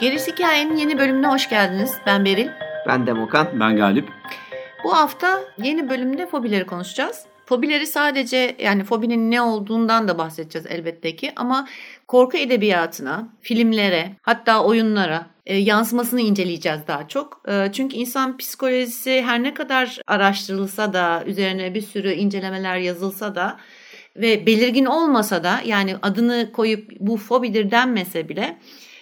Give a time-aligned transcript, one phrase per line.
[0.00, 1.98] Gerisi Hikayenin yeni bölümüne hoş geldiniz.
[2.06, 2.48] Ben Beril.
[2.90, 3.60] Ben Demokan.
[3.60, 4.08] Ben Galip.
[4.84, 7.24] Bu hafta yeni bölümde fobileri konuşacağız.
[7.46, 11.68] Fobileri sadece yani fobinin ne olduğundan da bahsedeceğiz elbette ki ama
[12.08, 17.42] korku edebiyatına, filmlere, hatta oyunlara e, yansımasını inceleyeceğiz daha çok.
[17.48, 23.56] E, çünkü insan psikolojisi her ne kadar araştırılsa da, üzerine bir sürü incelemeler yazılsa da
[24.16, 28.58] ve belirgin olmasa da yani adını koyup bu fobidir denmese bile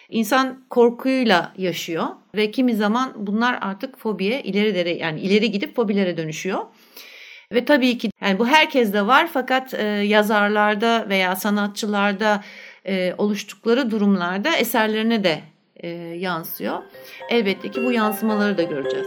[0.08, 6.65] İnsan korkuyla yaşıyor ve kimi zaman bunlar artık fobiye ileri yani ileri gidip fobilere dönüşüyor.
[7.52, 12.45] Ve tabii ki yani bu herkeste var fakat e, yazarlarda veya sanatçılarda
[12.87, 15.40] e, oluştukları durumlarda eserlerine de
[15.76, 16.82] e, yansıyor.
[17.30, 19.06] Elbette ki bu yansımaları da göreceğiz.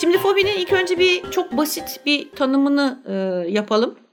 [0.00, 3.12] Şimdi fobinin ilk önce bir çok basit bir tanımını e,
[3.50, 4.03] yapalım.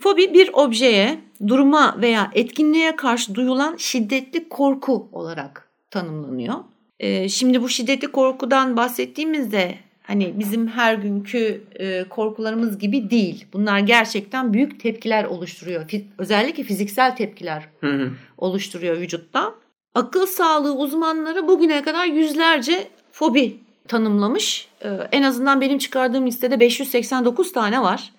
[0.00, 6.54] Fobi bir objeye, duruma veya etkinliğe karşı duyulan şiddetli korku olarak tanımlanıyor.
[7.00, 13.44] Ee, şimdi bu şiddetli korkudan bahsettiğimizde hani bizim her günkü e, korkularımız gibi değil.
[13.52, 15.90] Bunlar gerçekten büyük tepkiler oluşturuyor.
[16.18, 18.10] özellikle fiziksel tepkiler hı hı.
[18.38, 19.54] oluşturuyor vücutta.
[19.94, 23.56] Akıl sağlığı uzmanları bugüne kadar yüzlerce fobi
[23.88, 24.68] tanımlamış.
[24.84, 28.12] Ee, en azından benim çıkardığım listede 589 tane var.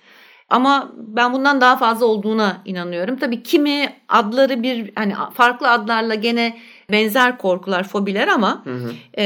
[0.52, 3.18] Ama ben bundan daha fazla olduğuna inanıyorum.
[3.18, 6.58] Tabii kimi adları bir hani farklı adlarla gene
[6.92, 8.94] benzer korkular, fobiler ama hı hı.
[9.14, 9.24] E,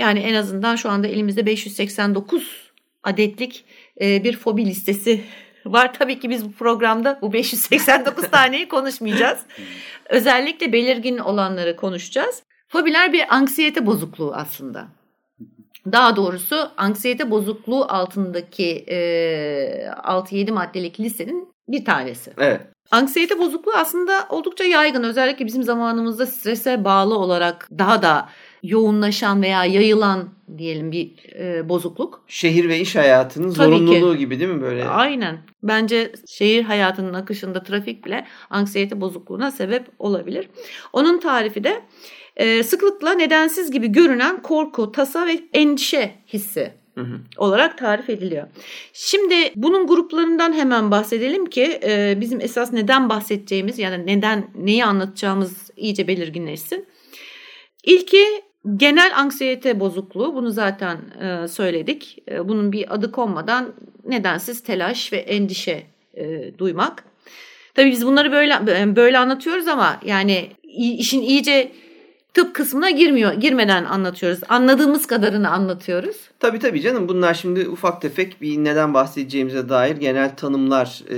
[0.00, 2.72] yani en azından şu anda elimizde 589
[3.04, 3.64] adetlik
[4.00, 5.20] e, bir fobi listesi
[5.66, 5.94] var.
[5.94, 9.38] Tabii ki biz bu programda bu 589 taneyi konuşmayacağız.
[10.08, 12.42] Özellikle belirgin olanları konuşacağız.
[12.68, 14.99] Fobiler bir anksiyete bozukluğu aslında.
[15.92, 18.96] Daha doğrusu anksiyete bozukluğu altındaki e,
[20.04, 22.32] 6-7 maddelik listenin bir tanesi.
[22.38, 22.60] Evet.
[22.90, 25.02] Anksiyete bozukluğu aslında oldukça yaygın.
[25.02, 28.28] Özellikle bizim zamanımızda strese bağlı olarak daha da
[28.62, 32.24] yoğunlaşan veya yayılan diyelim bir e, bozukluk.
[32.26, 34.18] Şehir ve iş hayatının Tabii zorunluluğu ki.
[34.18, 34.84] gibi değil mi böyle?
[34.88, 35.38] Aynen.
[35.62, 40.48] Bence şehir hayatının akışında trafik bile anksiyete bozukluğuna sebep olabilir.
[40.92, 41.82] Onun tarifi de
[42.40, 46.72] e, sıklıkla nedensiz gibi görünen korku, tasa ve endişe hissi
[47.36, 48.46] olarak tarif ediliyor.
[48.92, 55.70] Şimdi bunun gruplarından hemen bahsedelim ki e, bizim esas neden bahsedeceğimiz yani neden neyi anlatacağımız
[55.76, 56.86] iyice belirginleşsin.
[57.84, 58.24] İlki
[58.76, 62.18] genel anksiyete bozukluğu bunu zaten e, söyledik.
[62.30, 63.72] E, bunun bir adı konmadan
[64.04, 65.82] nedensiz telaş ve endişe
[66.14, 67.04] e, duymak.
[67.74, 71.72] Tabii biz bunları böyle böyle anlatıyoruz ama yani işin iyice
[72.34, 73.32] tıp kısmına girmiyor.
[73.32, 74.40] Girmeden anlatıyoruz.
[74.48, 76.16] Anladığımız kadarını anlatıyoruz.
[76.38, 77.08] Tabii tabii canım.
[77.08, 81.16] Bunlar şimdi ufak tefek bir neden bahsedeceğimize dair genel tanımlar e,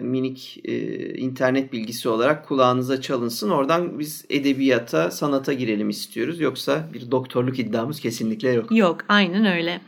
[0.00, 0.74] minik e,
[1.14, 3.50] internet bilgisi olarak kulağınıza çalınsın.
[3.50, 6.40] Oradan biz edebiyata, sanata girelim istiyoruz.
[6.40, 8.72] Yoksa bir doktorluk iddiamız kesinlikle yok.
[8.72, 9.80] Yok, aynen öyle.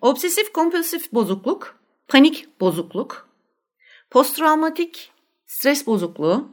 [0.00, 1.76] Obsesif kompulsif bozukluk,
[2.08, 3.28] panik bozukluk,
[4.10, 5.10] posttraumatik
[5.46, 6.48] stres bozukluğu,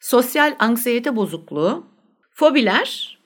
[0.00, 1.86] sosyal anksiyete bozukluğu,
[2.36, 3.18] fobiler,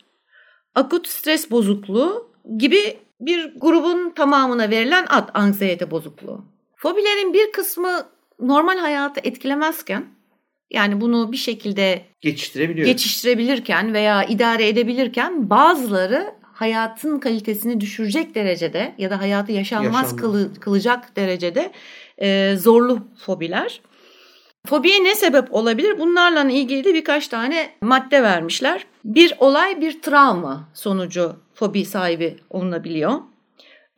[0.74, 6.44] akut stres bozukluğu gibi bir grubun tamamına verilen ad anksiyete bozukluğu.
[6.76, 8.06] Fobilerin bir kısmı
[8.40, 10.04] normal hayatı etkilemezken
[10.70, 12.02] yani bunu bir şekilde
[12.86, 20.60] geçiştirebilirken veya idare edebilirken bazıları hayatın kalitesini düşürecek derecede ya da hayatı yaşanmaz, Yaşanmaz.
[20.60, 21.72] kılacak derecede
[22.18, 23.80] e, zorlu fobiler.
[24.66, 25.98] Fobiye ne sebep olabilir?
[25.98, 28.86] Bunlarla ilgili de birkaç tane madde vermişler.
[29.04, 33.12] Bir olay bir travma sonucu fobi sahibi olunabiliyor.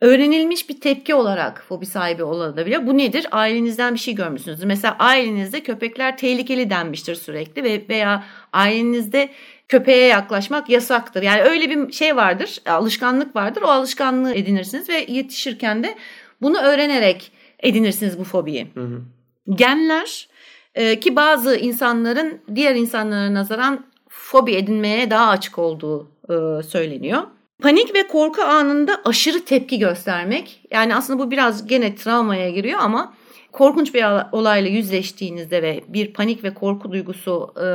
[0.01, 2.87] Öğrenilmiş bir tepki olarak fobi sahibi olabiliyor.
[2.87, 3.27] Bu nedir?
[3.31, 4.63] Ailenizden bir şey görmüşsünüz.
[4.63, 8.23] Mesela ailenizde köpekler tehlikeli denmiştir sürekli ve veya
[8.53, 9.29] ailenizde
[9.67, 11.23] köpeğe yaklaşmak yasaktır.
[11.23, 13.61] Yani öyle bir şey vardır, alışkanlık vardır.
[13.61, 15.95] O alışkanlığı edinirsiniz ve yetişirken de
[16.41, 18.67] bunu öğrenerek edinirsiniz bu fobiyi.
[18.73, 19.01] Hı hı.
[19.49, 20.27] Genler
[20.75, 27.21] e, ki bazı insanların diğer insanlara nazaran fobi edinmeye daha açık olduğu e, söyleniyor.
[27.61, 30.61] Panik ve korku anında aşırı tepki göstermek.
[30.71, 33.13] Yani aslında bu biraz gene travmaya giriyor ama
[33.51, 37.67] korkunç bir olayla yüzleştiğinizde ve bir panik ve korku duygusu e,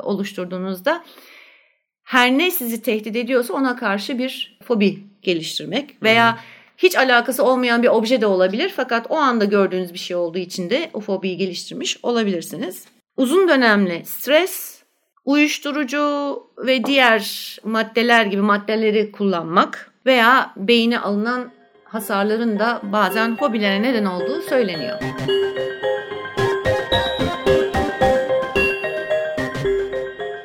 [0.00, 1.04] oluşturduğunuzda
[2.02, 6.38] her ne sizi tehdit ediyorsa ona karşı bir fobi geliştirmek veya
[6.78, 10.70] hiç alakası olmayan bir obje de olabilir fakat o anda gördüğünüz bir şey olduğu için
[10.70, 12.84] de o fobiyi geliştirmiş olabilirsiniz.
[13.16, 14.82] Uzun dönemli stres,
[15.24, 21.50] uyuşturucu ve diğer maddeler gibi maddeleri kullanmak veya beyine alınan
[21.84, 24.98] hasarların da bazen hobilere neden olduğu söyleniyor.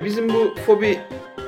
[0.03, 0.99] Bizim bu fobi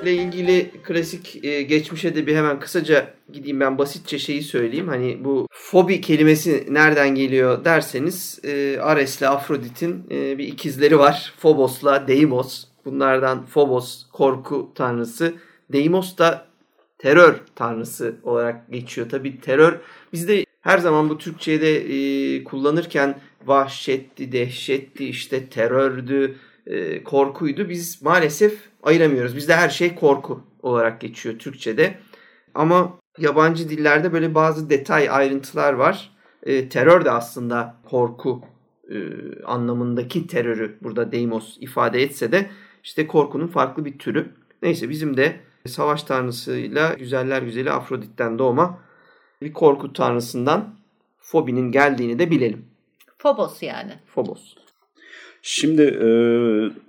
[0.04, 4.88] ile ilgili klasik e, geçmişe de bir hemen kısaca gideyim ben basitçe şeyi söyleyeyim.
[4.88, 11.34] Hani bu fobi kelimesi nereden geliyor derseniz e, Ares ile Afrodit'in e, bir ikizleri var.
[11.42, 12.66] Phobos'la Deimos.
[12.86, 15.34] Bunlardan Phobos korku tanrısı.
[15.72, 16.46] Deimos da
[16.98, 19.10] terör tanrısı olarak geçiyor.
[19.10, 19.80] Tabi terör
[20.14, 26.36] bizde her zaman bu Türkçe'de e, kullanırken vahşetti, dehşetti, işte terördü,
[26.68, 27.70] e, korkuydu.
[27.70, 29.36] Biz maalesef ayıramıyoruz.
[29.36, 32.00] Bizde her şey korku olarak geçiyor Türkçe'de.
[32.56, 36.12] Ama yabancı dillerde böyle bazı detay ayrıntılar var.
[36.44, 38.42] E, terör de aslında korku
[38.89, 38.98] e,
[39.45, 42.50] anlamındaki terörü burada Deimos ifade etse de
[42.83, 44.33] işte korkunun farklı bir türü.
[44.62, 48.80] Neyse bizim de savaş tanrısıyla güzeller güzeli Afrodit'ten doğma
[49.42, 50.75] bir korku tanrısından
[51.19, 52.65] fobinin geldiğini de bilelim.
[53.19, 53.94] Phobos yani.
[54.15, 54.56] Phobos.
[55.45, 56.07] Şimdi e,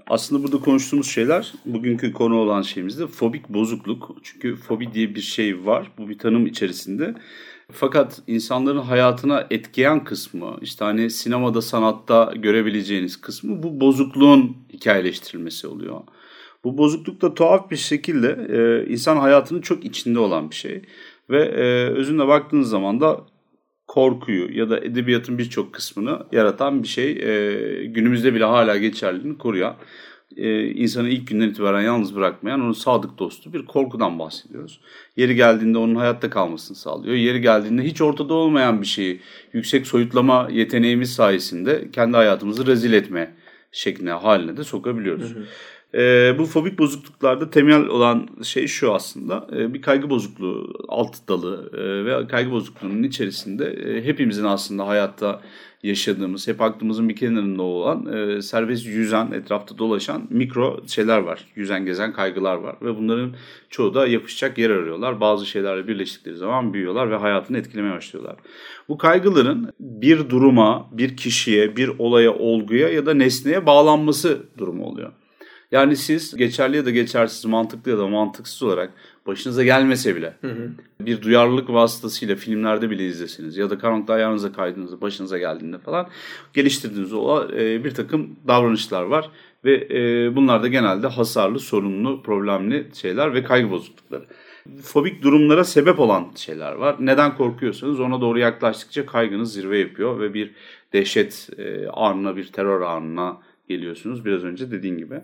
[0.06, 4.16] aslında burada konuştuğumuz şeyler bugünkü konu olan şeyimizde fobik bozukluk.
[4.22, 5.90] Çünkü fobi diye bir şey var.
[5.98, 7.14] Bu bir tanım içerisinde.
[7.72, 16.00] Fakat insanların hayatına etkileyen kısmı, işte hani sinemada, sanatta görebileceğiniz kısmı bu bozukluğun hikayeleştirilmesi oluyor.
[16.64, 20.82] Bu bozukluk da tuhaf bir şekilde e, insan hayatının çok içinde olan bir şey.
[21.30, 23.20] Ve e, özünde baktığınız zaman da
[23.94, 27.10] korkuyu ya da edebiyatın birçok kısmını yaratan bir şey.
[27.10, 29.76] E, günümüzde bile hala geçerliliğini koruyan,
[30.36, 34.80] e, insanı ilk günden itibaren yalnız bırakmayan onun sadık dostu bir korkudan bahsediyoruz.
[35.16, 37.14] Yeri geldiğinde onun hayatta kalmasını sağlıyor.
[37.14, 39.20] Yeri geldiğinde hiç ortada olmayan bir şeyi
[39.52, 43.34] yüksek soyutlama yeteneğimiz sayesinde kendi hayatımızı rezil etme
[43.72, 45.34] şekline haline de sokabiliyoruz.
[45.34, 45.44] Hı hı.
[45.94, 49.46] E, bu fobik bozukluklarda temel olan şey şu aslında.
[49.56, 55.40] E, bir kaygı bozukluğu alt dalı e, ve kaygı bozukluğunun içerisinde e, hepimizin aslında hayatta
[55.82, 61.44] yaşadığımız, hep aklımızın bir kenarında olan e, serbest yüzen, etrafta dolaşan mikro şeyler var.
[61.56, 63.34] Yüzen gezen kaygılar var ve bunların
[63.70, 65.20] çoğu da yapışacak yer arıyorlar.
[65.20, 68.36] Bazı şeylerle birleştikleri zaman büyüyorlar ve hayatını etkilemeye başlıyorlar.
[68.88, 75.12] Bu kaygıların bir duruma, bir kişiye, bir olaya, olguya ya da nesneye bağlanması durumu oluyor.
[75.74, 78.90] Yani siz geçerli ya da geçersiz, mantıklı ya da mantıksız olarak
[79.26, 80.70] başınıza gelmese bile hı hı.
[81.00, 86.08] bir duyarlılık vasıtasıyla filmlerde bile izlesiniz ya da karanlıkta ayağınıza kaydığınızda başınıza geldiğinde falan
[86.52, 89.30] geliştirdiğiniz o e, bir takım davranışlar var
[89.64, 94.24] ve e, bunlar da genelde hasarlı, sorunlu, problemli şeyler ve kaygı bozuklukları.
[94.82, 96.96] Fobik durumlara sebep olan şeyler var.
[97.00, 100.50] Neden korkuyorsanız ona doğru yaklaştıkça kaygınız zirve yapıyor ve bir
[100.92, 103.38] dehşet e, anına, bir terör anına
[103.68, 105.20] geliyorsunuz biraz önce dediğin gibi.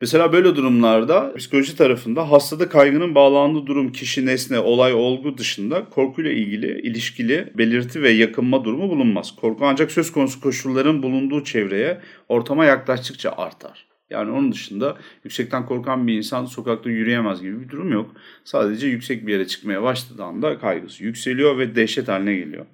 [0.00, 6.30] Mesela böyle durumlarda psikoloji tarafında hastada kaygının bağlandığı durum kişi, nesne, olay, olgu dışında korkuyla
[6.30, 9.36] ilgili ilişkili belirti ve yakınma durumu bulunmaz.
[9.36, 13.86] Korku ancak söz konusu koşulların bulunduğu çevreye, ortama yaklaştıkça artar.
[14.10, 18.10] Yani onun dışında yüksekten korkan bir insan sokakta yürüyemez gibi bir durum yok.
[18.44, 22.66] Sadece yüksek bir yere çıkmaya başladığı anda kaygısı yükseliyor ve dehşet haline geliyor.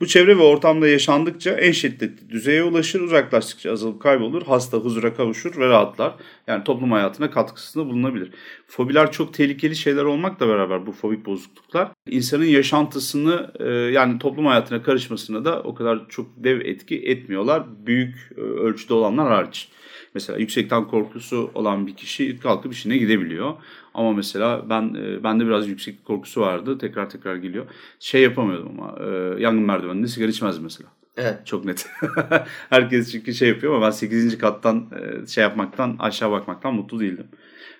[0.00, 5.58] Bu çevre ve ortamda yaşandıkça en şiddetli düzeye ulaşır, uzaklaştıkça azalıp kaybolur, hasta huzura kavuşur
[5.58, 6.14] ve rahatlar.
[6.46, 8.30] Yani toplum hayatına katkısında bulunabilir.
[8.66, 14.82] Fobiler çok tehlikeli şeyler olmakla beraber bu fobik bozukluklar insanın yaşantısını e, yani toplum hayatına
[14.82, 17.62] karışmasına da o kadar çok dev etki etmiyorlar.
[17.86, 19.68] Büyük e, ölçüde olanlar hariç.
[20.16, 23.54] Mesela yüksekten korkusu olan bir kişi kalkıp işine gidebiliyor.
[23.94, 26.78] Ama mesela ben e, bende biraz yüksek korkusu vardı.
[26.78, 27.66] Tekrar tekrar geliyor.
[28.00, 30.90] Şey yapamıyordum ama e, yangın merdiveninde sigara içmezdim mesela.
[31.16, 31.46] Evet.
[31.46, 31.86] Çok net.
[32.70, 34.38] Herkes çünkü şey yapıyor ama ben 8.
[34.38, 34.90] kattan
[35.22, 37.26] e, şey yapmaktan aşağı bakmaktan mutlu değildim.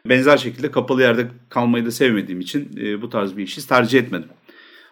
[0.07, 4.28] Benzer şekilde kapalı yerde kalmayı da sevmediğim için e, bu tarz bir işi tercih etmedim.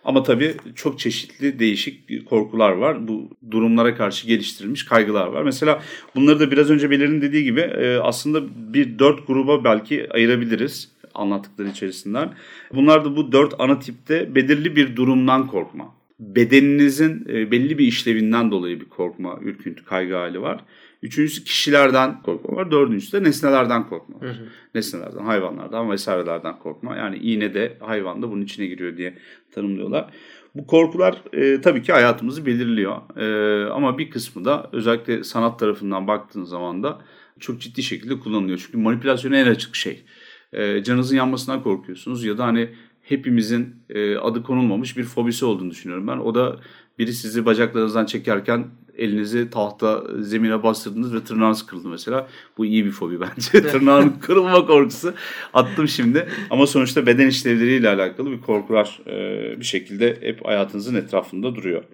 [0.05, 3.09] Ama tabii çok çeşitli değişik korkular var.
[3.09, 5.43] Bu durumlara karşı geliştirilmiş kaygılar var.
[5.43, 5.83] Mesela
[6.15, 8.43] bunları da biraz önce Belir'in dediği gibi e, aslında
[8.75, 12.35] bir dört gruba belki ayırabiliriz anlattıkları içerisinden.
[12.75, 15.95] Bunlar da bu dört ana tipte belirli bir durumdan korkma.
[16.21, 20.61] Bedeninizin e, belli bir işlevinden dolayı bir korkma, ürküntü, kaygı hali var.
[21.05, 22.71] Üçüncüsü kişilerden korkma var.
[22.71, 24.29] Dördüncüsü de nesnelerden korkma var.
[24.29, 24.47] Hı hı.
[24.75, 26.97] Nesnelerden, hayvanlardan vesairelerden korkma.
[26.97, 29.19] Yani iğne de hayvan da bunun içine giriyor diye
[29.53, 30.11] tanımlıyorlar.
[30.55, 32.97] Bu korkular e, tabii ki hayatımızı belirliyor.
[33.17, 36.99] E, ama bir kısmı da özellikle sanat tarafından baktığın zaman da
[37.41, 38.63] çok ciddi şekilde kullanılıyor.
[38.67, 40.05] Çünkü manipülasyona en açık şey.
[40.53, 42.69] e, canınızın yanmasından korkuyorsunuz ya da hani
[43.03, 46.19] hepimizin e, adı konulmamış bir fobisi olduğunu düşünüyorum ben.
[46.19, 46.61] O da
[46.99, 48.67] biri sizi bacaklarınızdan çekerken
[48.99, 52.29] elinizi tahta zemine bastırdınız ve tırnağınız kırıldı mesela.
[52.59, 53.51] Bu iyi bir fobi bence.
[53.71, 55.15] Tırnağın kırılma korkusu
[55.53, 56.29] attım şimdi.
[56.51, 61.85] Ama sonuçta beden işlevleriyle alakalı bir korkular e, bir şekilde hep hayatınızın etrafında duruyor.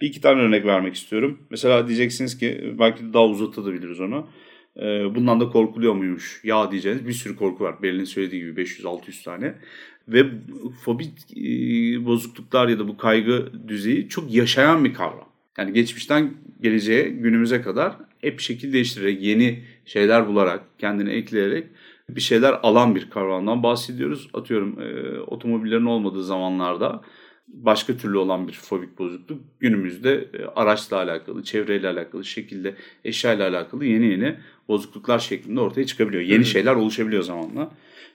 [0.00, 1.38] Bir iki tane örnek vermek istiyorum.
[1.50, 4.26] Mesela diyeceksiniz ki belki daha uzatabiliriz onu.
[4.76, 6.40] E, bundan da korkuluyor muymuş?
[6.44, 7.82] Ya diyeceğiniz bir sürü korku var.
[7.82, 9.54] Berlin'in söylediği gibi 500-600 tane.
[10.08, 10.26] Ve
[10.84, 11.04] fobi
[11.36, 15.28] e, bozukluklar ya da bu kaygı düzeyi çok yaşayan bir kavram.
[15.58, 21.66] Yani geçmişten geleceğe günümüze kadar hep şekil değiştirerek yeni şeyler bularak kendini ekleyerek
[22.08, 24.28] bir şeyler alan bir kavramdan bahsediyoruz.
[24.34, 27.02] Atıyorum e, otomobillerin olmadığı zamanlarda
[27.48, 32.74] başka türlü olan bir fobik bozukluk günümüzde e, araçla alakalı, çevreyle alakalı şekilde
[33.04, 34.36] eşyayla alakalı yeni yeni
[34.68, 36.22] bozukluklar şeklinde ortaya çıkabiliyor.
[36.22, 37.70] Yeni şeyler oluşabiliyor zamanla.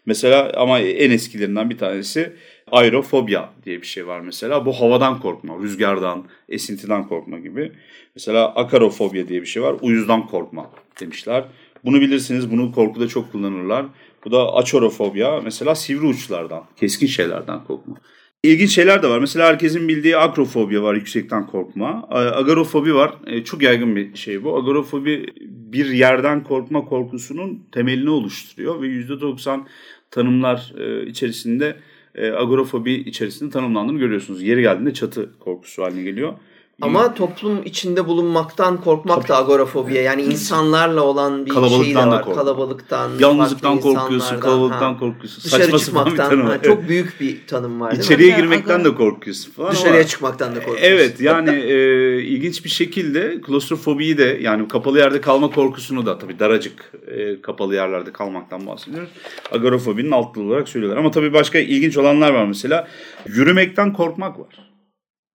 [0.05, 2.33] Mesela ama en eskilerinden bir tanesi
[2.71, 4.65] aerofobia diye bir şey var mesela.
[4.65, 7.71] Bu havadan korkma, rüzgardan, esintiden korkma gibi.
[8.15, 9.75] Mesela akarofobia diye bir şey var.
[9.81, 11.45] Uyuzdan korkma demişler.
[11.85, 12.51] Bunu bilirsiniz.
[12.51, 13.85] Bunu korkuda çok kullanırlar.
[14.25, 15.41] Bu da açorofobia.
[15.41, 17.95] Mesela sivri uçlardan, keskin şeylerden korkma.
[18.43, 19.19] İlginç şeyler de var.
[19.19, 22.07] Mesela herkesin bildiği akrofobia var, yüksekten korkma.
[22.09, 23.13] Agarofobi var.
[23.27, 24.57] E, çok yaygın bir şey bu.
[24.57, 29.65] Agarofobi bir yerden korkma korkusunun temelini oluşturuyor ve %90
[30.11, 31.75] tanımlar e, içerisinde
[32.15, 34.43] e, agorafobi içerisinde tanımlandığını görüyorsunuz.
[34.43, 36.33] Yeri geldiğinde çatı korkusu haline geliyor.
[36.81, 39.27] Ama toplum içinde bulunmaktan korkmak Tabii.
[39.27, 40.01] da agorafobiye.
[40.01, 42.21] Yani insanlarla olan bir şey de var.
[42.23, 42.41] Korkma.
[42.41, 44.99] Kalabalıktan, yalnızlıktan korkuyorsun, kalabalıktan ha.
[44.99, 45.43] korkuyorsun.
[45.43, 46.45] Dışarı Saçma çıkmaktan.
[46.45, 47.91] Ha, çok büyük bir tanım var.
[47.91, 49.71] İçeriye girmekten de korkuyorsun falan.
[49.71, 50.85] Dışarıya ama, çıkmaktan da korkuyorsun.
[50.85, 56.39] Evet yani e, ilginç bir şekilde klostrofobiyi de yani kapalı yerde kalma korkusunu da tabii
[56.39, 59.09] daracık e, kapalı yerlerde kalmaktan bahsediyoruz.
[59.51, 60.99] Agorafobinin altlı olarak söylüyorlar.
[60.99, 62.87] Ama tabii başka ilginç olanlar var mesela.
[63.25, 64.68] Yürümekten korkmak var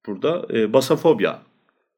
[0.07, 0.47] burada.
[0.53, 1.39] E, basafobya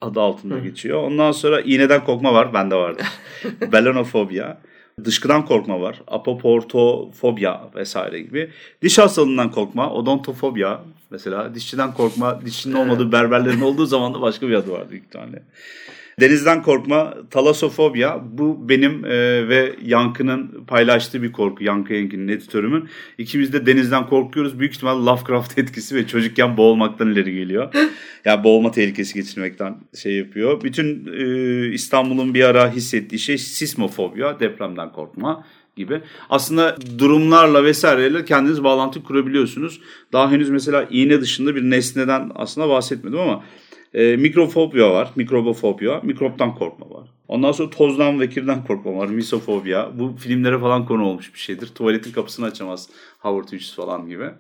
[0.01, 0.61] adı altında Hı.
[0.61, 1.03] geçiyor.
[1.03, 2.55] Ondan sonra iğneden korkma var.
[2.55, 3.03] Bende vardı.
[3.73, 4.59] Belenofobya.
[5.05, 6.03] Dışkıdan korkma var.
[6.07, 8.51] Apoportofobya vesaire gibi.
[8.83, 9.93] Diş hastalığından korkma.
[9.93, 11.55] Odontofobya mesela.
[11.55, 12.41] Dişçiden korkma.
[12.45, 15.43] Dişçinin olmadığı berberlerin olduğu zaman da başka bir adı vardı ilk tane.
[16.21, 21.65] Denizden korkma, talasofobya bu benim e, ve Yankı'nın paylaştığı bir korku.
[21.65, 22.89] Yankı Yenki'nin editörümün.
[23.19, 24.59] İkimiz de denizden korkuyoruz.
[24.59, 27.75] Büyük ihtimal Lovecraft etkisi ve çocukken boğulmaktan ileri geliyor.
[28.25, 30.63] yani boğulma tehlikesi geçirmekten şey yapıyor.
[30.63, 35.45] Bütün e, İstanbul'un bir ara hissettiği şey sismofobya, depremden korkma
[35.77, 36.01] gibi.
[36.31, 39.81] Aslında durumlarla vesaireyle kendiniz bağlantı kurabiliyorsunuz.
[40.13, 43.45] Daha henüz mesela iğne dışında bir nesneden aslında bahsetmedim ama
[43.97, 47.09] e, mikrofobya var, mikrobofobya, mikroptan korkma var.
[47.29, 49.91] Ondan sonra tozdan ve kirden korkma var, misofobya.
[49.95, 51.67] Bu filmlere falan konu olmuş bir şeydir.
[51.67, 52.89] Tuvaletin kapısını açamaz
[53.19, 54.31] Howard Hughes falan gibi.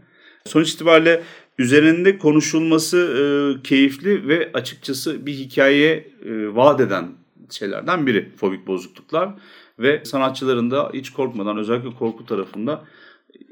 [0.44, 1.22] Sonuç itibariyle
[1.58, 5.92] üzerinde konuşulması e, keyifli ve açıkçası bir hikaye
[6.24, 7.08] e, vaat eden
[7.50, 9.30] şeylerden biri fobik bozukluklar.
[9.78, 12.84] Ve sanatçıların da hiç korkmadan özellikle korku tarafında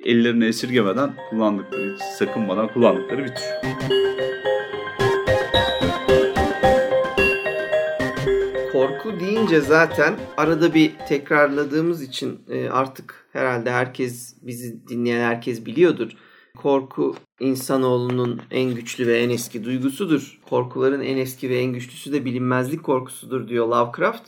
[0.05, 4.34] ellerini esirgemeden kullandıkları, sakınmadan kullandıkları bir tür.
[9.05, 16.11] Korku deyince zaten arada bir tekrarladığımız için e, artık herhalde herkes bizi dinleyen herkes biliyordur.
[16.57, 20.41] Korku insanoğlunun en güçlü ve en eski duygusudur.
[20.51, 24.23] Korkuların en eski ve en güçlüsü de bilinmezlik korkusudur diyor Lovecraft.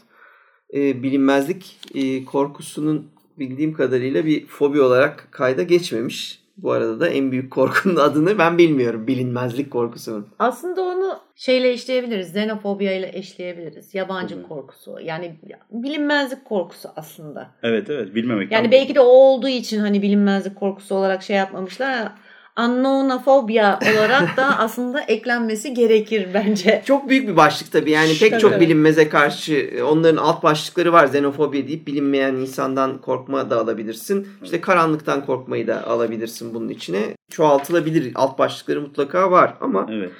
[0.75, 3.06] E, bilinmezlik e, korkusunun
[3.38, 6.46] bildiğim kadarıyla bir fobi olarak kayda geçmemiş.
[6.57, 9.07] Bu arada da en büyük korkunun adını ben bilmiyorum.
[9.07, 10.27] Bilinmezlik korkusunun.
[10.39, 12.29] Aslında onu şeyle eşleyebiliriz.
[12.29, 13.95] Xenofobiya ile eşleyebiliriz.
[13.95, 14.43] Yabancı Hı.
[14.43, 14.99] korkusu.
[15.03, 15.37] Yani
[15.71, 17.51] bilinmezlik korkusu aslında.
[17.63, 18.53] Evet evet bilmemek.
[18.53, 22.13] Yani belki de o olduğu için hani bilinmezlik korkusu olarak şey yapmamışlar
[22.61, 26.83] unknownofobia olarak da aslında eklenmesi gerekir bence.
[26.87, 27.91] Çok büyük bir başlık tabii.
[27.91, 28.41] Yani pek tabii.
[28.41, 31.05] çok bilinmeze karşı onların alt başlıkları var.
[31.05, 34.29] Xenofobi deyip bilinmeyen insandan korkma da alabilirsin.
[34.45, 37.17] İşte karanlıktan korkmayı da alabilirsin bunun içine.
[37.31, 38.13] Çoğaltılabilir.
[38.15, 40.13] Alt başlıkları mutlaka var ama evet.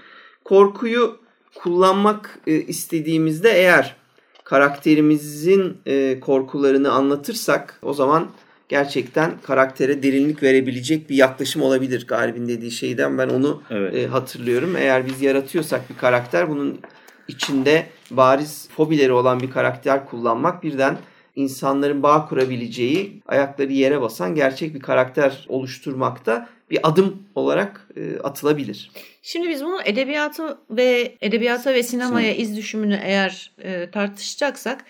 [0.45, 1.16] korkuyu
[1.55, 3.97] kullanmak e, istediğimizde eğer
[4.45, 8.28] karakterimizin e, korkularını anlatırsak o zaman
[8.68, 13.94] gerçekten karaktere derinlik verebilecek bir yaklaşım olabilir Galib'in dediği şeyden ben onu evet.
[13.94, 14.76] e, hatırlıyorum.
[14.76, 16.80] Eğer biz yaratıyorsak bir karakter bunun
[17.28, 20.96] içinde bariz fobileri olan bir karakter kullanmak birden
[21.37, 28.90] insanların bağ kurabileceği, ayakları yere basan gerçek bir karakter oluşturmakta bir adım olarak e, atılabilir.
[29.23, 34.85] Şimdi biz bunu edebiyatı ve edebiyata ve sinemaya iz düşümünü eğer e, tartışacaksak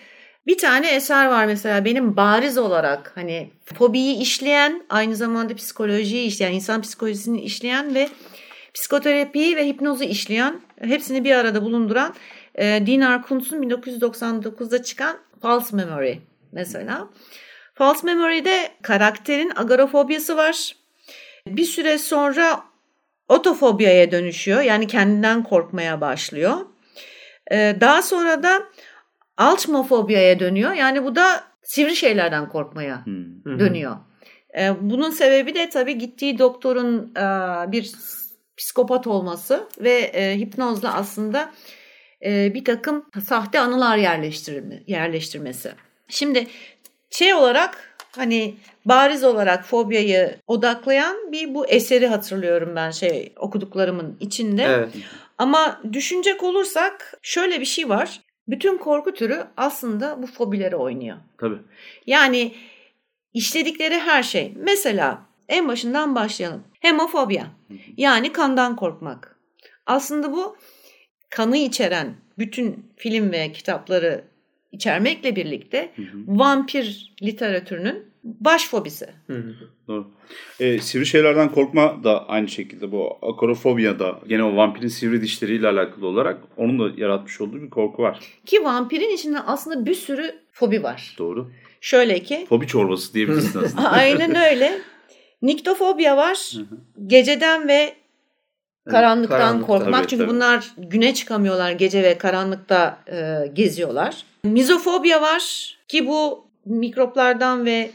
[0.47, 6.53] Bir tane eser var mesela benim bariz olarak hani fobiyi işleyen, aynı zamanda psikolojiyi işleyen,
[6.53, 8.09] insan psikolojisini işleyen ve
[8.73, 12.15] psikoterapiyi ve hipnozu işleyen, hepsini bir arada bulunduran
[12.55, 16.15] e, Dinar Kuntz'un 1999'da çıkan False Memory
[16.51, 17.07] mesela.
[17.73, 20.75] False Memory'de karakterin agorafobiyası var.
[21.47, 22.63] Bir süre sonra
[23.29, 24.61] otofobiyaya dönüşüyor.
[24.61, 26.57] Yani kendinden korkmaya başlıyor.
[27.51, 28.63] Ee, daha sonra da
[29.37, 30.73] alçmofobiyaya dönüyor.
[30.73, 33.59] Yani bu da sivri şeylerden korkmaya Hmm.
[33.59, 33.97] dönüyor.
[34.59, 37.21] Ee, bunun sebebi de tabii gittiği doktorun e,
[37.71, 37.91] bir
[38.57, 41.51] psikopat olması ve e, hipnozla aslında
[42.25, 45.71] e, bir takım sahte anılar yerleştirme, yerleştirmesi.
[46.07, 46.47] Şimdi
[47.09, 54.63] şey olarak hani bariz olarak fobyayı odaklayan bir bu eseri hatırlıyorum ben şey okuduklarımın içinde.
[54.63, 54.89] Evet.
[55.37, 58.21] Ama düşünecek olursak şöyle bir şey var.
[58.47, 61.17] Bütün korku türü aslında bu fobileri oynuyor.
[61.37, 61.59] Tabii.
[62.05, 62.55] Yani
[63.33, 64.53] işledikleri her şey.
[64.55, 66.63] Mesela en başından başlayalım.
[66.79, 67.47] Hemofobya.
[67.97, 69.39] Yani kandan korkmak.
[69.85, 70.57] Aslında bu
[71.29, 74.23] kanı içeren bütün film ve kitapları
[74.71, 75.91] içermekle birlikte
[76.27, 79.07] vampir literatürünün baş fobisi.
[79.27, 79.53] Hı hı.
[79.87, 80.07] Doğru.
[80.59, 85.67] Ee, sivri şeylerden korkma da aynı şekilde bu akorofobya da gene o vampirin sivri dişleriyle
[85.67, 88.19] alakalı olarak onun da yaratmış olduğu bir korku var.
[88.45, 91.15] Ki vampirin içinde aslında bir sürü fobi var.
[91.17, 91.51] Doğru.
[91.81, 93.91] Şöyle ki Fobi çorbası diyebilirsin aslında.
[93.91, 94.79] aynen öyle.
[95.41, 96.51] Niktofobya var.
[97.07, 97.93] Geceden ve
[98.89, 99.67] karanlıktan karanlıkta.
[99.67, 99.93] korkmak.
[99.93, 100.33] Tabii, Çünkü tabii.
[100.35, 101.71] bunlar güne çıkamıyorlar.
[101.71, 104.23] Gece ve karanlıkta e, geziyorlar.
[104.43, 107.91] Mizofobya var ki bu mikroplardan ve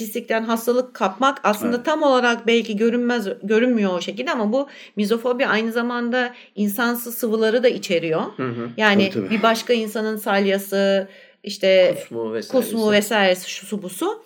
[0.00, 1.86] pislikten hastalık kapmak aslında Evet.
[1.86, 7.68] tam olarak belki görünmez görünmüyor o şekilde ama bu mizofobi aynı zamanda insansı sıvıları da
[7.68, 8.22] içeriyor.
[8.36, 8.68] Hı hı.
[8.76, 9.36] Yani Tabii, tabii.
[9.38, 11.08] bir başka insanın salyası,
[11.42, 12.60] işte Kusmu vesaire.
[12.64, 14.22] kusmu vesairesi şusu busu.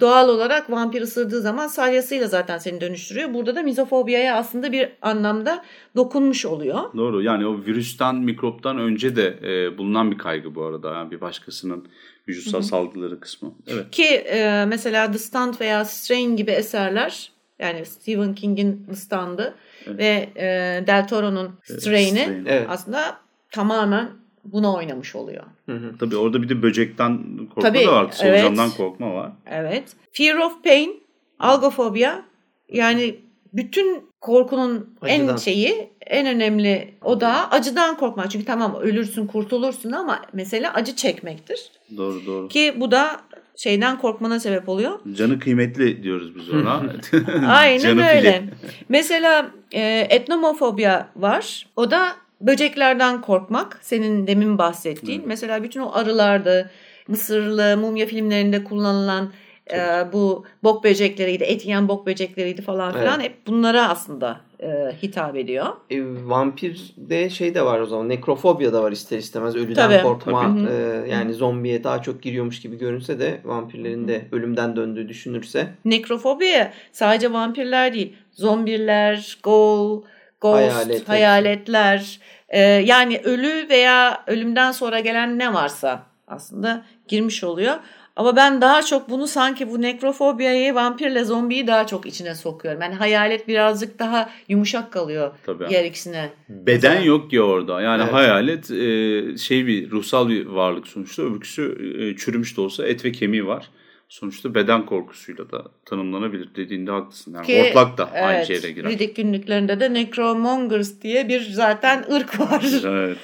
[0.00, 3.34] Doğal olarak vampir ısırdığı zaman salyasıyla zaten seni dönüştürüyor.
[3.34, 5.64] Burada da mizofobiyaya aslında bir anlamda
[5.96, 6.80] dokunmuş oluyor.
[6.96, 7.22] Doğru.
[7.22, 10.94] Yani o virüsten, mikroptan önce de e, bulunan bir kaygı bu arada.
[10.94, 11.86] Yani bir başkasının
[12.28, 13.54] vücutsal salgıları kısmı.
[13.66, 13.90] Evet.
[13.90, 19.54] Ki e, mesela The Stand veya Strain gibi eserler yani Stephen King'in The Stand'ı
[19.86, 20.44] ve e,
[20.86, 22.44] Del Toro'nun Strain'i Strain.
[22.46, 22.66] Evet.
[22.70, 23.18] aslında
[23.50, 24.08] tamamen
[24.52, 25.44] buna oynamış oluyor.
[25.66, 25.98] Hı hı.
[26.00, 27.18] Tabii orada bir de böcekten
[27.54, 28.10] korkma Tabii, da var.
[28.12, 28.76] Solucandan evet.
[28.76, 29.32] korkma var.
[29.46, 29.84] Evet.
[30.12, 31.02] Fear of pain,
[31.38, 32.22] algofobia
[32.68, 33.16] yani
[33.52, 35.28] bütün korkunun Acıdan.
[35.28, 38.30] en şeyi, en önemli o da acıdan korkmak.
[38.30, 41.70] Çünkü tamam ölürsün, kurtulursun ama mesele acı çekmektir.
[41.96, 42.48] Doğru doğru.
[42.48, 43.20] Ki bu da
[43.56, 44.98] şeyden korkmana sebep oluyor.
[45.12, 46.82] Canı kıymetli diyoruz biz ona.
[47.48, 48.44] Aynen Canı öyle.
[48.88, 51.66] Mesela e, etnomofobya var.
[51.76, 52.08] O da
[52.40, 53.78] böceklerden korkmak.
[53.82, 55.22] Senin demin bahsettiğin.
[55.26, 56.70] Mesela bütün o arılarda,
[57.08, 59.32] Mısırlı mumya filmlerinde kullanılan
[59.72, 59.78] e,
[60.12, 63.20] bu bok böcekleriydi, et yiyen bok böcekleriydi falan filan.
[63.20, 64.68] Hep bunlara aslında e,
[65.02, 65.66] hitap ediyor.
[65.90, 68.08] E, vampirde şey de var o zaman.
[68.08, 69.56] Nekrofobya da var ister istemez.
[69.56, 70.02] Ölüden Tabii.
[70.02, 70.42] korkma.
[70.42, 70.68] Tabii.
[70.70, 75.66] e, yani zombiye daha çok giriyormuş gibi görünse de vampirlerin de ölümden döndüğü düşünürse.
[75.84, 76.52] Nekrofobi
[76.92, 78.16] sadece vampirler değil.
[78.32, 80.02] Zombiler, ghoul,
[80.40, 82.20] ghost, Hayalet, hayaletler.
[82.48, 87.74] e, yani ölü veya ölümden sonra gelen ne varsa aslında girmiş oluyor.
[88.16, 92.80] Ama ben daha çok bunu sanki bu nekrofobiyayı, vampirle zombiyi daha çok içine sokuyorum.
[92.82, 95.68] Yani hayalet birazcık daha yumuşak kalıyor Tabii.
[95.68, 96.30] diğer ikisine.
[96.48, 97.80] Beden yok ki orada.
[97.82, 98.12] Yani Evet.
[98.12, 101.22] hayalet e, şey bir ruhsal bir varlık sonuçta.
[101.22, 103.70] Öbürküsü e, çürümüş de olsa et ve kemiği var.
[104.08, 107.34] Sonuçta beden korkusuyla da tanımlanabilir dediğinde haklısın.
[107.34, 108.90] Yani Ki, hortlak da aynı evet, şeyle girer.
[108.90, 112.64] Riddick günlüklerinde de necromongers diye bir zaten ırk var.
[112.84, 113.18] Evet.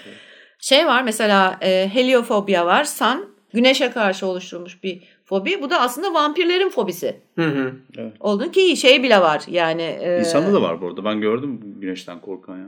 [0.59, 2.85] Şey var mesela e, heliofobia var.
[2.85, 5.62] Sun güneşe karşı oluşturulmuş bir fobi.
[5.62, 7.21] Bu da aslında vampirlerin fobisi.
[7.37, 7.73] Hı hı.
[8.21, 9.83] Olduğu ki şey bile var yani.
[9.83, 11.05] E, İnsanda da var bu arada.
[11.05, 12.66] Ben gördüm güneşten korkan ya.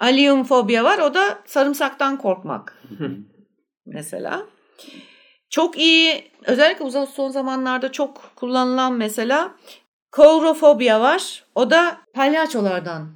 [0.00, 0.98] Allium fobia var.
[0.98, 2.82] O da sarımsaktan korkmak.
[3.86, 4.46] mesela.
[5.56, 9.54] Çok iyi özellikle uzun son zamanlarda çok kullanılan mesela
[10.12, 11.44] kourofobia var.
[11.54, 13.08] O da palyaçolardan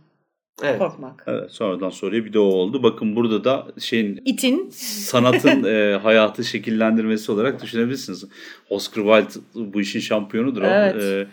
[0.62, 0.78] Evet.
[0.78, 1.24] korkmak.
[1.26, 2.82] Evet, sonradan soruya bir de o oldu.
[2.82, 8.24] Bakın burada da şeyin İtin sanatın e, hayatı şekillendirmesi olarak düşünebilirsiniz.
[8.70, 10.62] Oscar Wilde bu işin şampiyonudur.
[10.62, 10.66] o.
[10.66, 11.02] Evet.
[11.02, 11.26] E,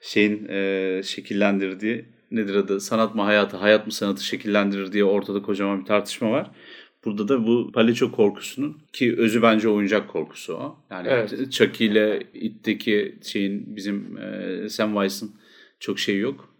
[0.00, 2.80] şeyin e, şekillendirdiği nedir adı?
[2.80, 6.50] Sanat mı hayatı, hayat mı sanatı şekillendirir diye ortada kocaman bir tartışma var.
[7.06, 10.76] Burada da bu palyaço korkusunun ki özü bence oyuncak korkusu o.
[10.90, 11.52] Yani Evet.
[11.52, 15.36] Chucky ile It'teki şeyin bizim e, Sam Weiss'in
[15.80, 16.54] çok şey yok.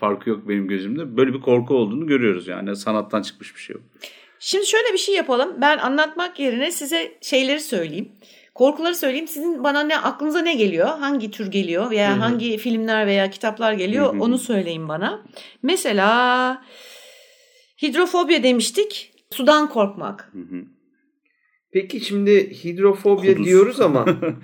[0.00, 1.16] Farkı yok benim gözümde.
[1.16, 2.76] Böyle bir korku olduğunu görüyoruz yani.
[2.76, 3.82] Sanattan çıkmış bir şey yok.
[4.40, 5.56] Şimdi şöyle bir şey yapalım.
[5.60, 8.08] Ben anlatmak yerine size şeyleri söyleyeyim.
[8.54, 9.28] Korkuları söyleyeyim.
[9.28, 10.86] Sizin bana ne aklınıza ne geliyor?
[10.88, 12.20] Hangi tür geliyor veya Hı hı.
[12.20, 14.12] hangi filmler veya kitaplar geliyor?
[14.12, 14.22] Hı hı.
[14.22, 15.22] Onu söyleyin bana.
[15.62, 16.62] Mesela
[17.82, 19.12] hidrofobya demiştik.
[19.32, 20.30] Sudan korkmak.
[20.32, 20.62] Hı hı.
[21.72, 23.46] Peki şimdi hidrofobya Kuduz.
[23.46, 24.34] diyoruz ama Hı.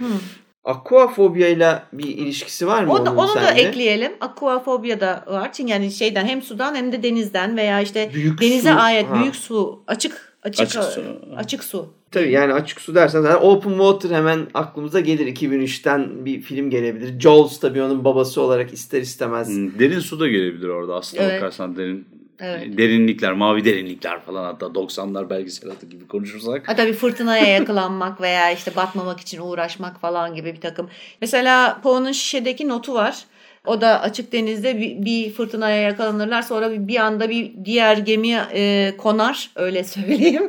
[0.65, 4.13] aquafobya ile bir ilişkisi var mı Onu, onun onu da ekleyelim.
[4.21, 5.53] Aquafobya da var.
[5.53, 8.79] Çünkü yani şeyden hem sudan hem de denizden veya işte Büyük denize su.
[8.79, 9.21] ait Ha.
[9.21, 11.03] büyük su, açık açık Açık su.
[11.37, 11.95] açık su.
[12.11, 15.27] Tabii yani açık su dersen zaten Open Water hemen aklımıza gelir.
[15.27, 17.21] 2003'ten bir film gelebilir.
[17.21, 19.49] Jaws tabii onun babası olarak ister istemez.
[19.79, 21.37] Derin su da gelebilir orada aslında Evet.
[21.43, 22.09] bakarsan derin
[22.41, 22.79] Evet.
[22.79, 26.69] derinlikler, mavi derinlikler falan hatta 90'lar belgesel adı gibi konuşursak.
[26.69, 30.91] Ha tabii fırtınaya yakalanmak veya işte batmamak için uğraşmak falan gibi bir takım.
[31.21, 33.25] Mesela Poe'nun şişedeki notu var.
[33.67, 38.43] O da açık denizde bir, bir fırtınaya yakalanırlar sonra bir, bir anda bir diğer gemiye
[38.55, 40.49] e, konar öyle söyleyeyim.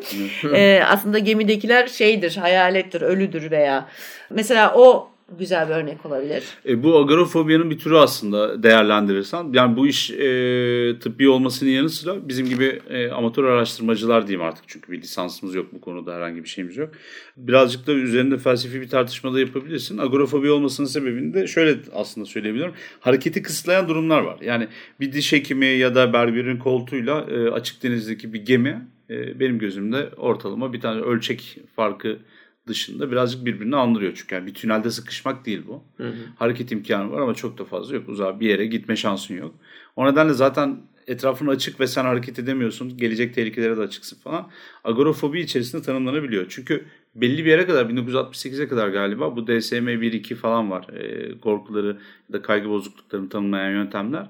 [0.54, 3.90] E, aslında gemidekiler şeydir hayalettir ölüdür veya
[4.30, 6.44] mesela o güzel bir örnek olabilir.
[6.68, 9.50] E, bu agorafobyanın bir türü aslında değerlendirirsen.
[9.54, 10.16] Yani bu iş e,
[11.00, 14.64] tıbbi olmasının yanı sıra bizim gibi e, amatör araştırmacılar diyeyim artık.
[14.68, 16.90] Çünkü bir lisansımız yok bu konuda herhangi bir şeyimiz yok.
[17.38, 19.98] Birazcık da üzerinde felsefi bir tartışma da yapabilirsin.
[19.98, 22.72] Agorafobi olmasının sebebini de şöyle aslında söyleyebilirim.
[23.00, 24.38] Hareketi kısıtlayan durumlar var.
[24.42, 24.68] Yani
[25.00, 30.10] bir diş hekimi ya da berberin koltuğuyla e, açık denizdeki bir gemi e, benim gözümde
[30.18, 32.18] ortalama bir tane ölçek farkı
[32.68, 34.14] dışında birazcık birbirini andırıyor.
[34.16, 35.84] Çünkü yani bir tünelde sıkışmak değil bu.
[35.98, 36.16] Hı hı.
[36.36, 38.10] Hareket imkanı var ama çok da fazla yok.
[38.10, 39.56] Uzağa bir yere gitme şansın yok.
[39.96, 42.98] O nedenle zaten etrafın açık ve sen hareket edemiyorsun.
[42.98, 44.50] Gelecek tehlikelere de açıksın falan.
[44.84, 46.46] Agorafobi içerisinde tanımlanabiliyor.
[46.50, 50.88] Çünkü belli bir yere kadar 1968'e kadar galiba bu DSM 1-2 falan var.
[50.90, 51.98] Ee, korkuları
[52.30, 54.30] ya da kaygı bozukluklarını tanımlayan yöntemler.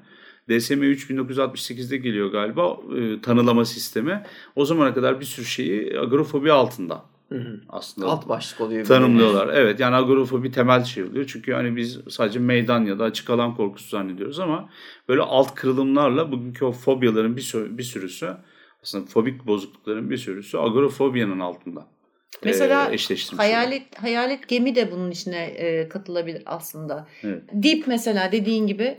[0.49, 4.23] DSM 3 1968'de geliyor galiba e, tanılama sistemi.
[4.55, 7.59] O zamana kadar bir sürü şeyi agorafobi altında Hı hı.
[7.69, 8.85] aslında Alt başlık oluyor.
[8.85, 9.47] tanımlıyorlar.
[9.53, 11.25] Evet yani agorafobi temel şey oluyor.
[11.27, 14.69] Çünkü hani biz sadece meydan ya da açık alan korkusu zannediyoruz ama
[15.09, 18.38] böyle alt kırılımlarla bugünkü o fobyaların bir, sürü, bir sürüsü
[18.83, 21.88] aslında fobik bozuklukların bir sürüsü agorafobyanın altında.
[22.43, 22.97] Mesela e.
[23.38, 27.07] Hayalet hayalet gemi de bunun içine e, katılabilir aslında.
[27.23, 27.43] Evet.
[27.53, 28.97] Deep mesela dediğin gibi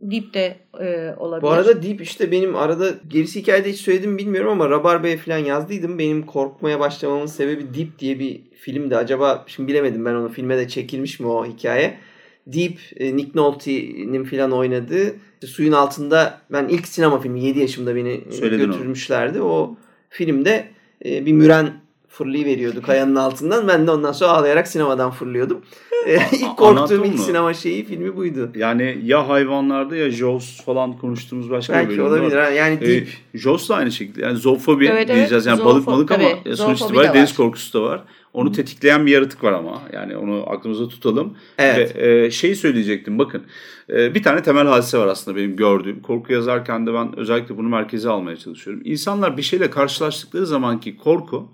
[0.00, 1.42] Deep de e, olabilir.
[1.42, 5.38] Bu arada Deep işte benim arada gerisi hikayede hiç söyledim mi bilmiyorum ama Rabarba'ya falan
[5.38, 5.98] yazdıydım.
[5.98, 8.96] Benim korkmaya başlamamın sebebi Deep diye bir filmdi.
[8.96, 11.98] Acaba şimdi bilemedim ben onu filme de çekilmiş mi o hikaye.
[12.46, 17.96] Deep, e, Nick Nolte'nin falan oynadığı işte suyun altında ben ilk sinema filmi 7 yaşımda
[17.96, 18.72] beni e, Söyledin onu.
[18.72, 19.42] götürmüşlerdi.
[19.42, 19.76] O
[20.08, 20.68] filmde
[21.04, 21.72] e, bir müren
[22.08, 23.68] fırlayıveriyordu kayanın altından.
[23.68, 25.62] Ben de ondan sonra ağlayarak sinemadan fırlıyordum.
[26.06, 28.50] E, ilk korktuğum ilk sinema şeyi filmi buydu.
[28.54, 32.36] Yani ya hayvanlarda ya Jaws falan konuştuğumuz başka bir Belki bölüm olabilir.
[32.36, 32.50] var.
[32.52, 33.08] Yani Ee, Deep.
[33.34, 34.22] Jaws da aynı şekilde.
[34.22, 35.16] Yani zoofobi Evet, evet.
[35.16, 35.46] diyeceğiz.
[35.46, 38.02] Yani Zoofo- balık balık ama tabii, sonuç zoofobi itibariyle de deniz korkusu da var.
[38.32, 39.82] Onu tetikleyen bir yaratık var ama.
[39.92, 41.36] Yani onu aklımızda tutalım.
[41.58, 41.96] Evet.
[41.96, 43.42] Ve e, şeyi söyleyecektim bakın.
[43.90, 46.02] E, bir tane temel hadise var aslında benim gördüğüm.
[46.02, 48.82] Korku yazarken de ben özellikle bunu merkeze almaya çalışıyorum.
[48.84, 51.48] İnsanlar bir şeyle karşılaştıkları zamanki korku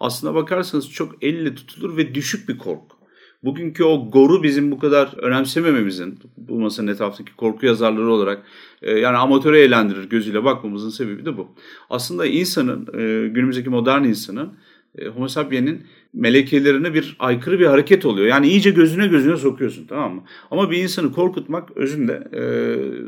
[0.00, 2.96] aslına bakarsanız çok elle tutulur ve düşük bir korku.
[3.44, 8.42] Bugünkü o goru bizim bu kadar önemsemememizin, bu masanın etrafındaki korku yazarları olarak
[8.82, 11.48] e, yani amatörü eğlendirir gözüyle bakmamızın sebebi de bu.
[11.90, 14.52] Aslında insanın, e, günümüzdeki modern insanın,
[14.98, 18.26] e, Homo sapiens'in melekelerine bir aykırı bir hareket oluyor.
[18.26, 20.22] Yani iyice gözüne gözüne sokuyorsun tamam mı?
[20.50, 22.42] Ama bir insanı korkutmak özünde e,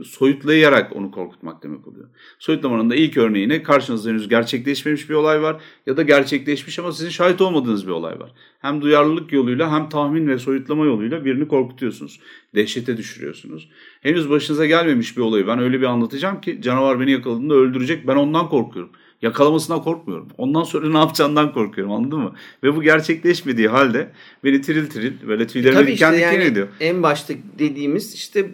[0.05, 2.09] soyutlayarak onu korkutmak demek oluyor.
[2.39, 7.11] Soyutlamanın da ilk örneğine karşınızda henüz gerçekleşmemiş bir olay var ya da gerçekleşmiş ama sizin
[7.11, 8.33] şahit olmadığınız bir olay var.
[8.59, 12.21] Hem duyarlılık yoluyla hem tahmin ve soyutlama yoluyla birini korkutuyorsunuz.
[12.55, 13.69] Dehşete düşürüyorsunuz.
[14.01, 18.17] Henüz başınıza gelmemiş bir olayı ben öyle bir anlatacağım ki canavar beni yakaladığında öldürecek ben
[18.17, 18.93] ondan korkuyorum.
[19.25, 20.29] Yakalamasından korkmuyorum.
[20.39, 22.33] Ondan sonra ne yapacağından korkuyorum anladın mı?
[22.63, 24.09] Ve bu gerçekleşmediği halde
[24.45, 26.69] beni tiril tiril böyle tüylerime Tabii diken işte diken yani ediyor.
[26.81, 28.51] en başta dediğimiz işte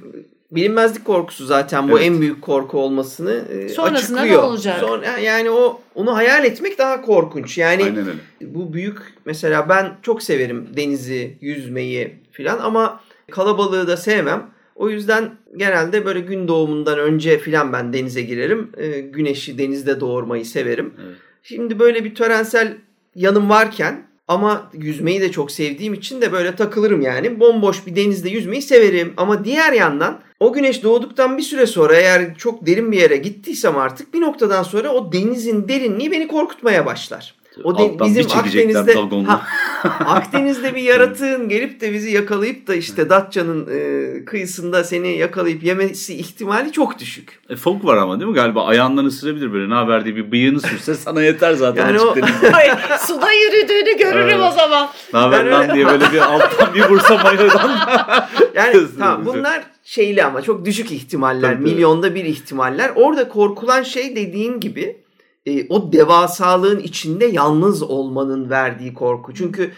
[0.53, 2.07] bilinmezlik korkusu zaten bu Evet.
[2.11, 4.43] en büyük korku olmasını e, Sonrasında ne açıklıyor.
[4.43, 4.81] olacak?
[4.81, 7.59] Sonra, yani o onu hayal etmek daha korkunç.
[7.59, 8.11] Yani Aynen öyle.
[8.41, 14.51] bu büyük mesela ben çok severim denizi, yüzmeyi filan ama kalabalığı da sevmem.
[14.81, 18.71] O yüzden genelde böyle gün doğumundan önce filan ben denize girerim.
[18.77, 20.95] E, güneşi denizde doğurmayı severim.
[21.05, 21.17] Evet.
[21.43, 22.77] Şimdi böyle bir törensel
[23.15, 27.41] yanım varken ama yüzmeyi de çok sevdiğim için de böyle takılırım yani.
[27.41, 29.13] Bomboş bir denizde yüzmeyi severim.
[29.17, 33.77] Ama diğer yandan o güneş doğduktan bir süre sonra eğer çok derin bir yere gittiysem
[33.77, 37.35] artık bir noktadan sonra o denizin derinliği beni korkutmaya başlar.
[37.65, 38.95] O de, Alttan bizim Akdeniz'de
[39.27, 39.47] ha,
[40.07, 46.15] Akdeniz'de bir yaratığın gelip de bizi yakalayıp da işte Datça'nın e, kıyısında seni yakalayıp yemesi
[46.15, 47.41] ihtimali çok düşük.
[47.49, 48.65] E, fok var ama değil mi galiba?
[48.67, 49.71] Ayağından ısırabilir böyle.
[49.71, 51.87] Ne haber diye bir bıyığını sürse sana yeter zaten.
[51.87, 52.15] Yani o-.
[52.53, 54.53] Ay, suda yürüdüğünü görürüm Evet.
[54.53, 54.89] o zaman.
[55.13, 57.71] Ne haber lan diye böyle bir alttan bir vursa mayodan.
[58.55, 61.53] Yani tamam bunlar şeyli ama çok düşük ihtimaller.
[61.53, 61.63] Tabii.
[61.63, 62.91] milyonda bir ihtimaller.
[62.95, 64.97] Orada korkulan şey dediğin gibi
[65.47, 69.35] e, o devasalığın içinde yalnız olmanın verdiği korku.
[69.35, 69.73] Çünkü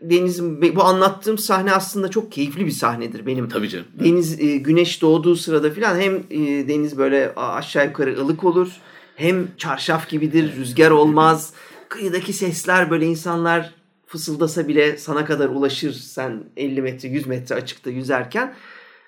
[0.00, 3.48] Deniz'in bu anlattığım sahne aslında çok keyifli bir sahnedir benim.
[3.48, 3.86] Tabii canım.
[4.04, 8.68] Deniz e, güneş doğduğu sırada filan hem e, deniz böyle aşağı yukarı ılık olur.
[9.16, 11.52] Hem çarşaf gibidir, rüzgar olmaz.
[11.88, 13.74] Kıyıdaki sesler böyle insanlar
[14.06, 18.54] fısıldasa bile sana kadar ulaşır sen 50 metre 100 metre açıkta yüzerken.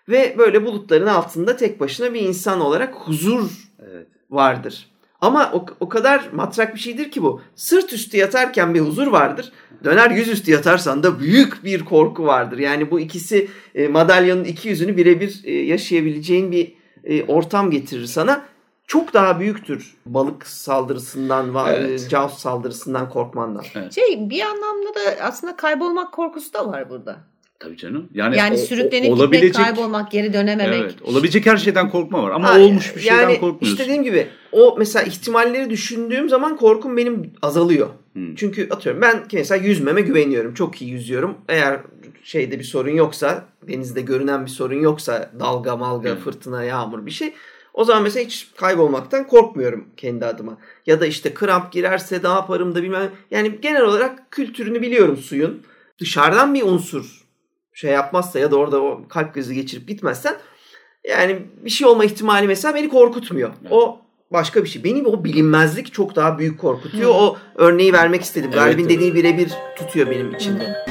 [0.09, 3.51] Ve böyle bulutların altında tek başına bir insan olarak huzur
[3.93, 4.07] Evet.
[4.31, 4.87] vardır.
[5.25, 7.41] Ama o, o kadar matrak bir şeydir ki bu.
[7.57, 9.53] Sırt üstü yatarken bir huzur vardır.
[9.85, 12.59] Döner yüzüstü yatarsan da büyük bir korku vardır.
[12.59, 16.73] Yani bu ikisi e, madalyonun iki yüzünü birebir e, yaşayabileceğin bir
[17.05, 18.45] e, ortam getirir sana.
[18.87, 22.05] Çok daha büyüktür balık saldırısından, va- Evet.
[22.07, 23.63] e, casus saldırısından korkmandan.
[23.95, 27.17] Şey bir anlamda da aslında kaybolmak korkusu da var burada.
[27.59, 28.09] Tabii canım.
[28.15, 30.81] Yani, Yani o- sürüklenip o- gitmek, kaybolmak, geri dönememek.
[30.83, 31.03] Evet.
[31.03, 32.31] Olabilecek her şeyden korkma var.
[32.31, 33.67] Ama Ha, olmuş bir şeyden yani korkmuyorsun.
[33.67, 37.88] işte dediğim gibi o mesela ihtimalleri düşündüğüm zaman korkum benim azalıyor.
[38.12, 38.35] Hmm.
[38.35, 40.55] Çünkü atıyorum ben mesela yüzmeme güveniyorum.
[40.55, 41.38] Çok iyi yüzüyorum.
[41.49, 41.81] Eğer
[42.23, 46.19] şeyde bir sorun yoksa, denizde görünen bir sorun yoksa, dalga, malga, Evet.
[46.19, 47.35] fırtına, yağmur bir şey.
[47.75, 50.59] O zaman mesela hiç kaybolmaktan korkmuyorum kendi adıma.
[50.87, 53.11] Ya da işte kramp girerse ne yaparım da bilmem.
[53.31, 55.62] Yani genel olarak kültürünü biliyorum suyun.
[55.99, 57.25] Dışarıdan bir unsur
[57.73, 60.37] şey yapmazsa ya da orada o kalp krizi geçirip gitmezsen
[61.09, 63.51] yani bir şey olma ihtimali mesela beni korkutmuyor.
[63.62, 63.73] Evet.
[63.73, 64.85] O başka bir şey.
[64.85, 67.11] Beni o bilinmezlik çok daha büyük korkutuyor.
[67.11, 67.15] Hı.
[67.15, 68.51] O örneği vermek istedim.
[68.53, 68.97] Evet, Galib'in evet.
[68.97, 70.85] dediği birebir tutuyor benim içimde.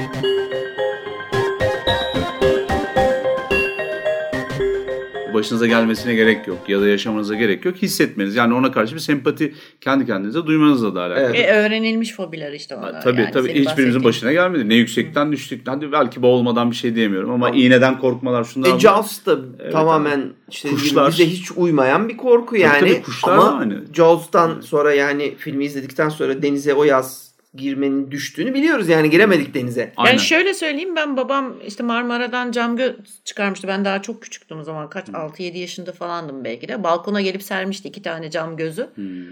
[5.44, 7.76] Başınıza gelmesine gerek yok ya da yaşamanıza gerek yok.
[7.76, 11.26] Hissetmeniz yani ona karşı bir sempati kendi kendinize duymanızla da alakalı.
[11.26, 11.50] Evet.
[11.50, 12.94] E, öğrenilmiş fobiler işte onlar.
[12.94, 14.70] Ha, tabii yani tabii hiçbirimizin başına gelmedi.
[14.70, 15.68] Ne yüksekten düştük.
[15.68, 18.76] Hadi belki boğulmadan bir şey diyemiyorum ama iğneden korkmalar şunlar.
[18.76, 18.80] E.
[18.80, 21.12] Jaws da Evet, tamamen işte Kuşlar.
[21.12, 22.80] bize hiç uymayan bir korku yani.
[22.80, 23.84] tabii, kuşlar Ama aynı.
[23.94, 29.94] Jaws'tan sonra yani filmi izledikten sonra denize o yaz girmenin düştüğünü biliyoruz yani giremedik denize.
[29.98, 30.12] Aynen.
[30.12, 33.68] Yani şöyle söyleyeyim ben babam işte Marmara'dan cam göz çıkarmıştı.
[33.68, 34.90] Ben daha çok küçüktüm o zaman.
[34.90, 36.84] Kaç 6-7 yaşında falandım belki de.
[36.84, 38.88] Balkona gelip sermişti iki tane cam gözü.
[38.96, 39.24] Hmm.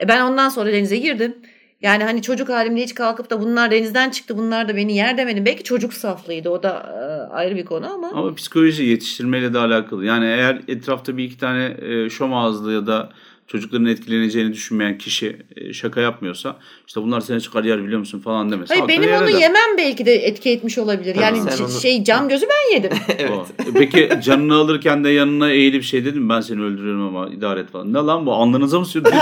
[0.00, 1.36] E ben ondan sonra denize girdim.
[1.82, 5.46] Yani hani çocuk halimde hiç kalkıp da bunlar denizden çıktı bunlar da beni yer demedim.
[5.46, 8.10] Belki çocuk saflığıydı o da e, ayrı bir konu ama.
[8.14, 10.04] Ama psikoloji yetiştirmeyle de alakalı.
[10.04, 13.12] Yani eğer etrafta bir iki tane e, şom ağızlı ya da
[13.50, 18.52] çocukların etkileneceğini düşünmeyen kişi e, şaka yapmıyorsa işte bunlar seni çıkar yer biliyor musun falan
[18.52, 18.74] demesi.
[18.74, 19.38] Hayır benim onu eder.
[19.38, 21.16] yemem belki de etki etmiş olabilir.
[21.16, 22.90] Ha, Yani onu- şey cam gözü ben yedim.
[23.30, 23.46] O.
[23.62, 27.70] E Peki canını alırken de yanına eğilip şey dedim ben seni öldürüyorum ama idare et
[27.70, 27.92] falan.
[27.92, 29.12] Ne lan bu alnınıza mı sürdün?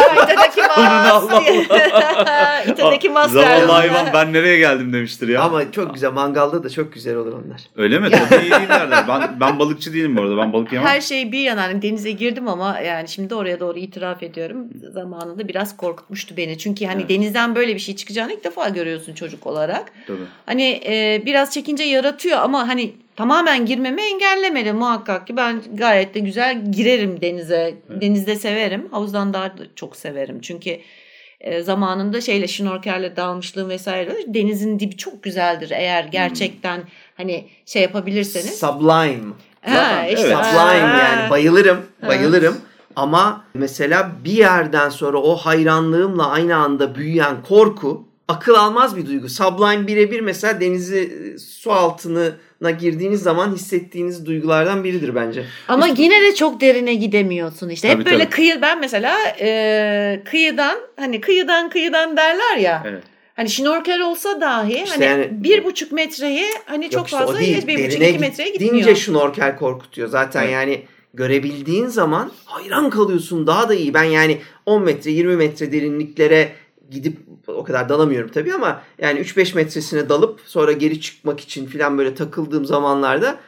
[0.77, 2.69] Allah mas.
[2.69, 5.43] İtadaki mas Zavallı hayvan ben nereye geldim demiştir ya.
[5.43, 7.61] Ama çok güzel mangalda da çok güzel olur onlar.
[7.77, 8.11] Öyle mi?
[8.11, 9.05] Tabii iyi derler.
[9.09, 10.37] Ben, ben balıkçı değilim bu arada.
[10.37, 10.89] Ben balık yemem.
[10.89, 14.69] Her şey bir yana hani denize girdim ama yani şimdi oraya doğru itiraf ediyorum.
[14.93, 16.59] Zamanında biraz korkutmuştu beni.
[16.59, 17.11] Çünkü hani Evet.
[17.11, 19.93] denizden böyle bir şey çıkacağını ilk defa görüyorsun çocuk olarak.
[20.07, 20.19] Tabii.
[20.47, 26.19] Hani e, biraz çekince yaratıyor ama hani tamamen girmemi engellemedi muhakkak ki ben gayet de
[26.19, 27.75] güzel girerim denize.
[27.91, 28.03] Evet.
[28.03, 28.89] Denizde severim.
[28.91, 30.41] Havuzdan daha da çok severim.
[30.41, 30.79] Çünkü
[31.41, 36.81] e, zamanında şeyle şnorkerle dalmışlığım vesaire denizin dibi çok güzeldir eğer gerçekten
[37.17, 38.59] hani şey yapabilirseniz.
[38.61, 39.33] Sublime.
[39.61, 40.47] Ha, işte, Evet.
[40.47, 42.57] Sublime yani bayılırım, bayılırım.
[42.99, 49.29] Ama mesela bir yerden sonra o hayranlığımla aynı anda büyüyen korku akıl almaz bir duygu.
[49.29, 55.45] Sublime birebir mesela denizi su altına girdiğiniz zaman hissettiğiniz duygulardan biridir bence.
[55.69, 57.89] Ama yine de çok derine gidemiyorsun işte.
[57.89, 58.31] Tabii, Hep böyle tabii.
[58.35, 62.83] kıyı ben mesela e, kıyıdan hani kıyıdan kıyıdan derler ya.
[62.87, 63.03] Evet.
[63.37, 67.67] Hani şnorkel olsa dahi İşte hani yani- bir buçuk metreye hani çok işte fazla değil.
[67.67, 68.97] bir buçuk iki metreye gitmiyor.
[68.97, 70.09] şnorkel korkutuyor.
[70.09, 70.53] Zaten Evet.
[70.53, 70.83] yani
[71.19, 73.47] görebildiğin zaman hayran kalıyorsun.
[73.47, 73.95] Daha da iyi.
[73.95, 76.53] Ben yani 10 metre 20 metre derinliklere
[76.91, 81.99] gidip o kadar dalamıyorum tabii ama yani 3-5 metresine dalıp sonra geri çıkmak için falan
[81.99, 83.39] böyle takıldığım zamanlarda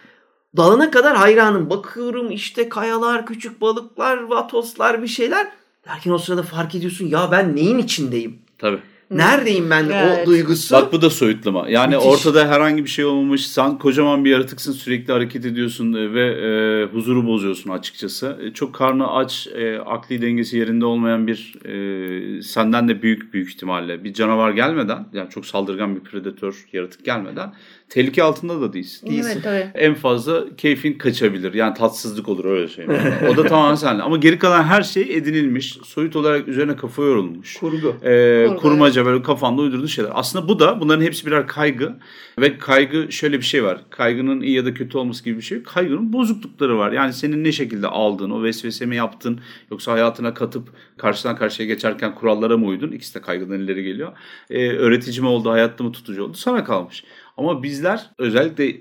[0.57, 1.71] dalana kadar hayranım.
[1.71, 5.53] Bakıyorum işte kayalar, küçük balıklar, vatoslar bir şeyler.
[5.87, 8.39] Derken o sırada fark ediyorsun ya ben neyin içindeyim?
[8.59, 8.81] Tabii.
[9.11, 10.23] Neredeyim ben Evet.
[10.23, 10.75] o duygusu?
[10.75, 11.69] Bak bu da soyutlama.
[11.69, 12.11] Yani Müthiş.
[12.11, 13.47] ortada herhangi bir şey olmamış.
[13.47, 18.39] Sen kocaman bir yaratıksın sürekli hareket ediyorsun e, ve e, huzuru bozuyorsun açıkçası.
[18.45, 23.49] E, çok karnı aç, e, akli dengesi yerinde olmayan bir e, senden de büyük büyük
[23.49, 27.53] ihtimalle bir canavar gelmeden yani çok saldırgan bir predatör yaratık gelmeden
[27.91, 29.21] tehlike altında da değilsin.
[29.25, 29.71] Evet tabii.
[29.75, 31.55] En fazla keyfin kaçabilir.
[31.55, 33.03] Yani tatsızlık olur öyle söyleyeyim.
[33.33, 34.03] o da tamamen senle.
[34.03, 35.79] Ama geri kalan her şey edinilmiş.
[35.85, 37.57] Soyut olarak üzerine kafa yorulmuş.
[37.57, 37.97] Kurgu.
[38.05, 40.11] Ee, Kurgu, kurmaca böyle kafanda uydurduğun şeyler.
[40.15, 41.93] Aslında bu da bunların hepsi birer kaygı
[42.39, 43.81] ve kaygı şöyle bir şey var.
[43.91, 45.63] Kaygının iyi ya da kötü olması gibi bir şey.
[45.63, 46.93] Kaygının bozuklukları var.
[46.93, 52.15] Yani senin ne şekilde aldığın, o vesvese mi yaptın yoksa hayatına katıp karşıdan karşıya geçerken
[52.15, 52.93] kurallara mı uydun?
[52.93, 54.13] İkisi de kaygıdan ileri geliyor.
[54.51, 56.37] Ee, öğretici mi oldu, hayatta mı tutucu oldu?
[56.37, 57.05] Sana kalmış.
[57.37, 58.77] Ama bizler özellikle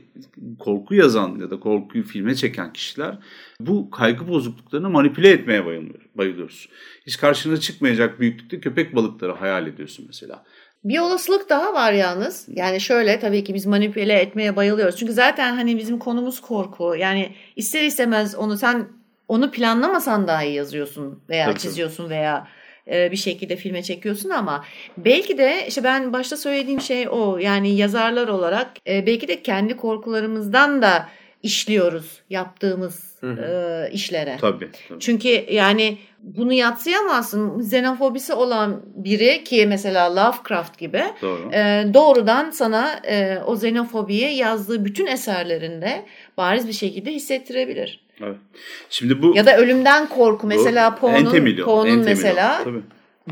[0.60, 3.18] korku yazan ya da korkuyu filme çeken kişiler
[3.60, 6.70] bu kaygı bozukluklarını manipüle etmeye bayılıyor- bayılıyoruz.
[7.08, 10.44] Hiç karşına çıkmayacak büyüklükte köpek balıkları hayal ediyorsun mesela.
[10.84, 12.46] Bir olasılık daha var yalnız.
[12.50, 14.96] Yani şöyle tabii ki biz manipüle etmeye bayılıyoruz.
[14.98, 16.96] Çünkü zaten hani bizim konumuz korku.
[16.96, 18.88] Yani ister istemez onu sen
[19.28, 21.62] onu planlamasan dahi yazıyorsun veya Tabii, tabii.
[21.62, 22.59] çiziyorsun veya e,
[23.12, 24.66] bir şekilde filme çekiyorsun ama
[24.98, 27.38] belki de işte ben başta söylediğim şey o.
[27.38, 31.10] Yani yazarlar olarak e, belki de kendi korkularımızdan da
[31.44, 33.42] işliyoruz yaptığımız Hı hı.
[33.42, 34.38] e, işlere.
[34.42, 34.70] Tabii.
[34.90, 35.00] tabii.
[35.00, 37.60] Çünkü yani bunu yatsıyamazsın.
[37.60, 41.50] Xenofobisi olan biri ki mesela Lovecraft gibi Doğru.
[41.54, 46.06] e, doğrudan sana e, o xenofobiyi yazdığı bütün eserlerinde
[46.38, 48.09] bariz bir şekilde hissettirebilir.
[48.22, 48.38] Evet.
[48.90, 52.82] Şimdi bu Ya da ölümden korku mesela en Poe'nun Poe'nun mesela Tabii.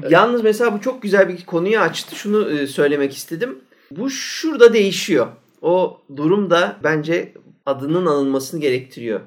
[0.10, 2.15] Yalnız mesela bu çok güzel bir konuyu açtı.
[2.15, 3.60] Şunu e, söylemek istedim.
[3.91, 5.28] Bu şurada değişiyor.
[5.62, 7.34] O durum da bence
[7.65, 9.21] adının alınmasını gerektiriyor.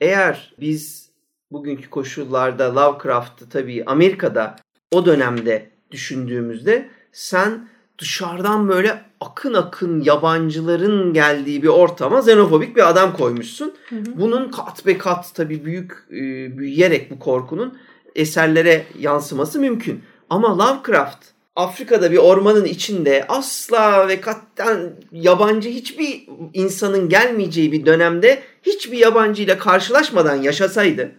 [0.00, 1.10] Eğer biz
[1.50, 4.56] bugünkü koşullarda Lovecraft'ı tabii Amerika'da
[4.92, 13.16] o dönemde düşündüğümüzde sen dışarıdan böyle akın akın yabancıların geldiği bir ortama xenofobik bir adam
[13.16, 13.74] koymuşsun.
[14.16, 17.78] Bunun kat be kat tabii büyük e, büyüyerek bu korkunun
[18.14, 20.02] eserlere yansıması mümkün.
[20.30, 21.24] Ama Lovecraft
[21.56, 29.58] Afrika'da bir ormanın içinde asla ve katten yabancı hiçbir insanın gelmeyeceği bir dönemde hiçbir yabancıyla
[29.58, 31.12] karşılaşmadan yaşasaydı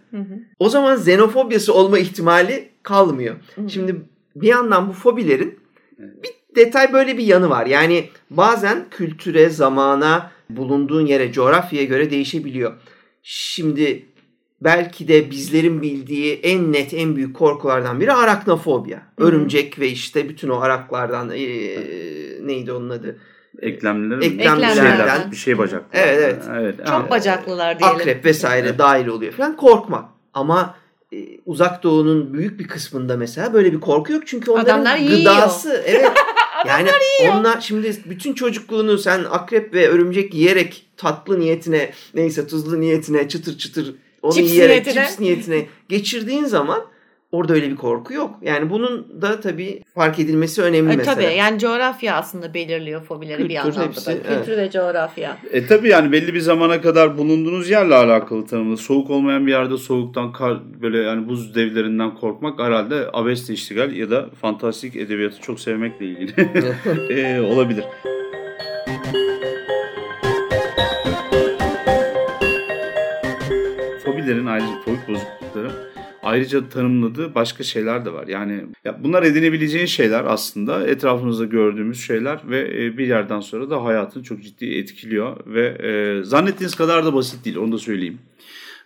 [0.58, 3.36] o zaman xenofobiyası olma ihtimali kalmıyor.
[3.68, 3.96] Şimdi
[4.36, 5.60] bir yandan bu fobilerin
[5.98, 7.66] bir detay böyle bir yanı var.
[7.66, 12.72] Yani bazen kültüre, zamana, bulunduğun yere, coğrafyaya göre değişebiliyor.
[13.22, 14.06] Şimdi
[14.60, 19.02] belki de bizlerin bildiği en net, en büyük korkulardan biri araknofobya.
[19.18, 23.18] Örümcek ve işte bütün o araklardan eee, neydi onun adı?
[23.62, 24.96] Eklemliler Eklemlilerden.
[24.96, 25.86] şeyler, bir şey bacaklı.
[25.92, 26.44] Evet, evet.
[26.60, 26.76] evet.
[26.78, 27.10] çok Ha.
[27.10, 27.96] bacaklılar diyelim.
[27.96, 30.04] Akrep vesaire dahil oluyor falan korkmak.
[30.34, 30.74] Ama
[31.12, 34.22] e, uzak doğunun büyük bir kısmında mesela böyle bir korku yok.
[34.26, 35.18] Çünkü onların Adamlar yiyor.
[35.18, 35.84] gıdası
[36.68, 36.90] yani
[37.32, 43.58] onlar şimdi bütün çocukluğunu sen akrep ve örümcek yiyerek tatlı niyetine neyse tuzlu niyetine çıtır
[43.58, 45.06] çıtır onu Cips yiyerek niyetine.
[45.06, 46.84] cips niyetine geçirdiğin zaman
[47.32, 48.30] orada öyle bir korku yok.
[48.42, 51.14] Yani bunun da tabii fark edilmesi önemli E, mesela.
[51.14, 54.12] tabii yani coğrafya aslında belirliyor fobileri bir Kültür, anlamda hepsi, da.
[54.12, 54.38] evet.
[54.46, 55.36] Kültür ve coğrafya.
[55.52, 58.76] E tabi yani belli bir zamana kadar bulunduğunuz yerle alakalı tanımlı.
[58.76, 64.10] Soğuk olmayan bir yerde soğuktan kar, böyle yani buz devlerinden korkmak herhalde abeste iştigal ya
[64.10, 66.34] da fantastik edebiyatı çok sevmekle ilgili
[67.10, 67.84] e, olabilir.
[76.30, 78.28] Ayrıca tanımladığı başka şeyler de var.
[78.28, 83.84] Yani ya bunlar edinebileceğin şeyler aslında etrafımızda gördüğümüz şeyler ve e, bir yerden sonra da
[83.84, 88.18] hayatını çok ciddi etkiliyor ve e, zannettiğiniz kadar da basit değil onu da söyleyeyim.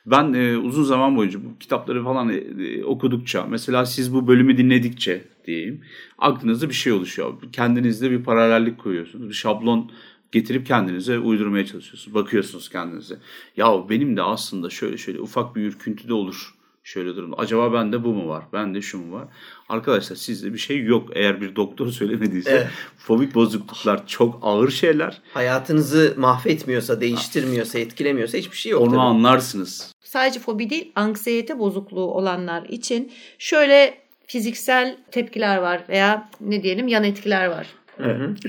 [0.06, 4.58] Ben e, uzun zaman boyunca bu kitapları falan e, e, okudukça mesela siz bu bölümü
[4.58, 5.80] dinledikçe diyeyim
[6.18, 7.34] aklınızda bir şey oluşuyor.
[7.52, 9.28] Kendinizde bir paralellik koyuyorsunuz.
[9.28, 9.90] Bir şablon
[10.32, 12.14] getirip kendinize uydurmaya çalışıyorsunuz.
[12.14, 13.18] Bakıyorsunuz kendinize.
[13.56, 16.53] Ya benim de aslında şöyle şöyle ufak bir ürküntü de olur.
[16.86, 17.36] Şöyle durumda.
[17.36, 18.44] Acaba bende bu mu var?
[18.52, 19.28] Bende şu mu var?
[19.68, 21.08] Arkadaşlar sizde bir şey yok.
[21.14, 22.66] Eğer bir doktor söylemediyse Evet.
[22.98, 25.20] fobik bozukluklar çok ağır şeyler.
[25.34, 28.80] Hayatınızı mahvetmiyorsa, değiştirmiyorsa, etkilemiyorsa hiçbir şey yok.
[28.82, 29.00] Onu tabii.
[29.00, 29.94] anlarsınız.
[30.02, 37.04] sadece fobi değil anksiyete bozukluğu olanlar için şöyle fiziksel tepkiler var veya ne diyelim yan
[37.04, 37.66] etkiler var.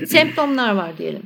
[0.06, 1.22] Semptomlar var diyelim.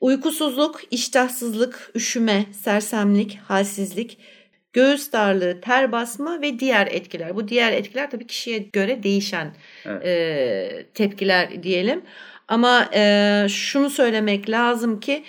[0.00, 4.18] Uykusuzluk, iştahsızlık, üşüme, sersemlik, halsizlik,
[4.72, 7.36] göğüs darlığı, ter basma ve diğer etkiler.
[7.36, 9.54] Bu diğer etkiler tabii kişiye göre değişen
[9.86, 10.06] Evet.
[10.06, 12.02] e, tepkiler diyelim.
[12.48, 15.24] Ama e, şunu söylemek lazım ki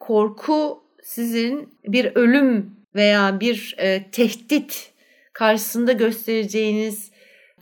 [0.00, 4.92] korku sizin bir ölüm veya bir e, tehdit
[5.32, 7.10] karşısında göstereceğiniz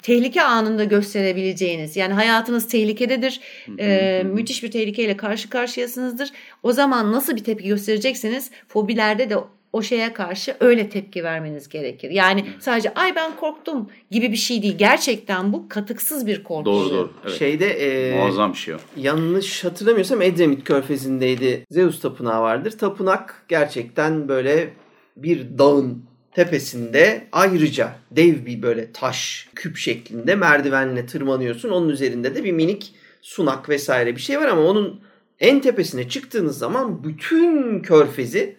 [0.03, 3.41] tehlike anında gösterebileceğiniz yani hayatınız tehlikededir
[3.79, 6.31] e, müthiş bir tehlikeyle karşı karşıyasınızdır
[6.63, 9.37] o zaman nasıl bir tepki göstereceksiniz fobilerde de
[9.73, 12.11] o şeye karşı öyle tepki vermeniz gerekir.
[12.11, 14.79] Yani sadece ay ben korktum gibi bir şey değil.
[14.79, 16.65] Gerçekten bu katıksız bir korku.
[16.65, 17.13] Doğru doğru.
[17.25, 17.39] Evet.
[17.39, 18.79] Şeyde e, Muazzam bir şey o.
[18.97, 21.65] yanlış hatırlamıyorsam Edremit Körfezi'ndeydi.
[21.71, 22.71] Zeus tapınağı vardır.
[22.79, 24.71] Tapınak gerçekten böyle
[25.17, 26.03] bir dağın
[26.35, 31.69] tepesinde ayrıca dev bir böyle taş küp şeklinde merdivenle tırmanıyorsun.
[31.69, 35.01] Onun üzerinde de bir minik sunak vesaire bir şey var ama onun
[35.41, 38.57] en tepesine çıktığınız zaman bütün körfezi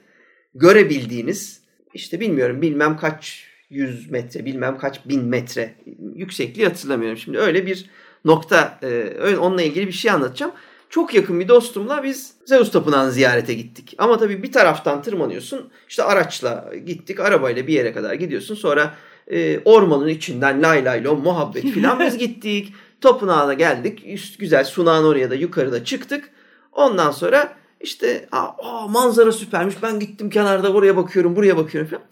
[0.55, 1.61] görebildiğiniz
[1.93, 5.75] işte bilmiyorum bilmem kaç yüz metre bilmem kaç bin metre
[6.15, 7.17] yüksekliği hatırlamıyorum.
[7.17, 7.89] Şimdi öyle bir
[8.25, 8.85] nokta e,
[9.19, 10.51] öyle onunla ilgili bir şey anlatacağım.
[10.89, 13.95] Çok yakın bir dostumla biz Zeus Tapınağı'nı ziyarete gittik.
[13.97, 15.69] Ama tabii bir taraftan tırmanıyorsun.
[15.89, 17.19] İşte araçla gittik.
[17.19, 18.55] Arabayla bir yere kadar gidiyorsun.
[18.55, 18.95] Sonra
[19.27, 22.73] e, ormanın içinden lay lay lom muhabbet filan biz gittik.
[23.01, 24.03] Tapınağa geldik.
[24.05, 26.29] Üst güzel sunağın oraya da yukarıda çıktık.
[26.71, 29.83] Ondan sonra işte aa, manzara süpermiş.
[29.83, 32.03] Ben gittim kenarda oraya bakıyorum buraya bakıyorum falan.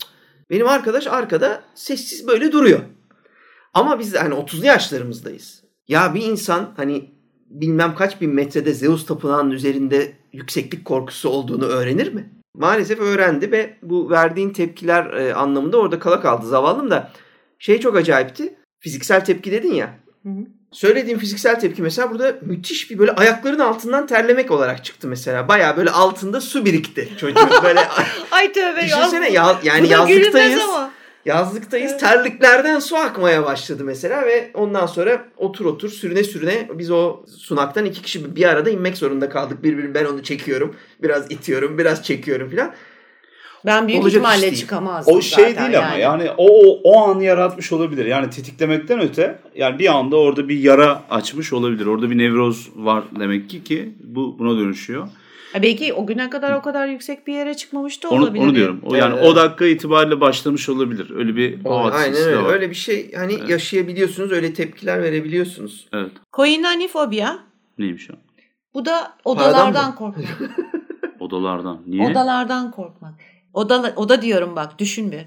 [0.50, 2.80] Benim arkadaş arkada sessiz böyle duruyor.
[3.74, 5.64] Ama biz hani 30'lu yaşlarımızdayız.
[5.88, 7.12] Ya bir insan hani
[7.50, 12.30] bilmem kaç bin metrede Zeus tapınağının üzerinde yükseklik korkusu olduğunu öğrenir mi?
[12.56, 17.12] Maalesef öğrendi ve bu verdiğin tepkiler e, anlamında orada kala kaldı zavallım da
[17.60, 18.56] şey çok acayipti.
[18.80, 20.00] Fiziksel tepki dedin ya.
[20.24, 20.57] Hı hı.
[20.72, 25.48] Söylediğim fiziksel tepki mesela burada müthiş bir böyle ayakların altından terlemek olarak çıktı mesela.
[25.48, 27.80] Bayağı böyle altında su birikti çocuğun böyle.
[28.32, 30.62] Ay tövbe Düşünsene ya, yani yazlıktayız.
[31.26, 31.92] Yazlıktayız.
[31.92, 32.00] Evet.
[32.00, 37.86] Terliklerden su akmaya başladı mesela ve ondan sonra otur otur sürüne sürüne biz o sunaktan
[37.86, 39.64] iki kişi bir arada inmek zorunda kaldık.
[39.64, 40.76] Birbirini ben onu çekiyorum.
[41.04, 42.74] Biraz itiyorum, biraz çekiyorum filan.
[43.66, 47.24] Ben büyük Olacak ihtimalle çıkamazdım O şey zaten değil ama yani o, o o anı
[47.24, 48.06] yaratmış olabilir.
[48.06, 51.86] Yani tetiklemekten öte yani bir anda orada bir yara açmış olabilir.
[51.86, 55.08] Orada bir nevroz var demek ki ki bu buna dönüşüyor.
[55.54, 58.44] Ha, belki o güne kadar o kadar yüksek bir yere çıkmamış da Onu, olabilir.
[58.44, 58.82] onu diyorum.
[58.86, 59.26] O yani Evet.
[59.28, 61.12] o dakika itibariyle başlamış olabilir.
[61.16, 62.38] Öyle bir o Aynen öyle.
[62.44, 62.54] var.
[62.54, 64.32] Öyle bir şey hani yaşayabiliyorsunuz.
[64.32, 65.88] Öyle tepkiler verebiliyorsunuz.
[65.94, 66.12] Evet.
[66.32, 67.38] Koinanifobia.
[67.78, 68.14] Neymiş o?
[68.74, 70.26] Bu da odalardan korkmak.
[71.20, 71.82] Odalardan.
[71.88, 72.12] Niye?
[72.12, 73.14] Odalardan korkmak.
[73.58, 75.22] Oda, oda diyorum bak düşün bir.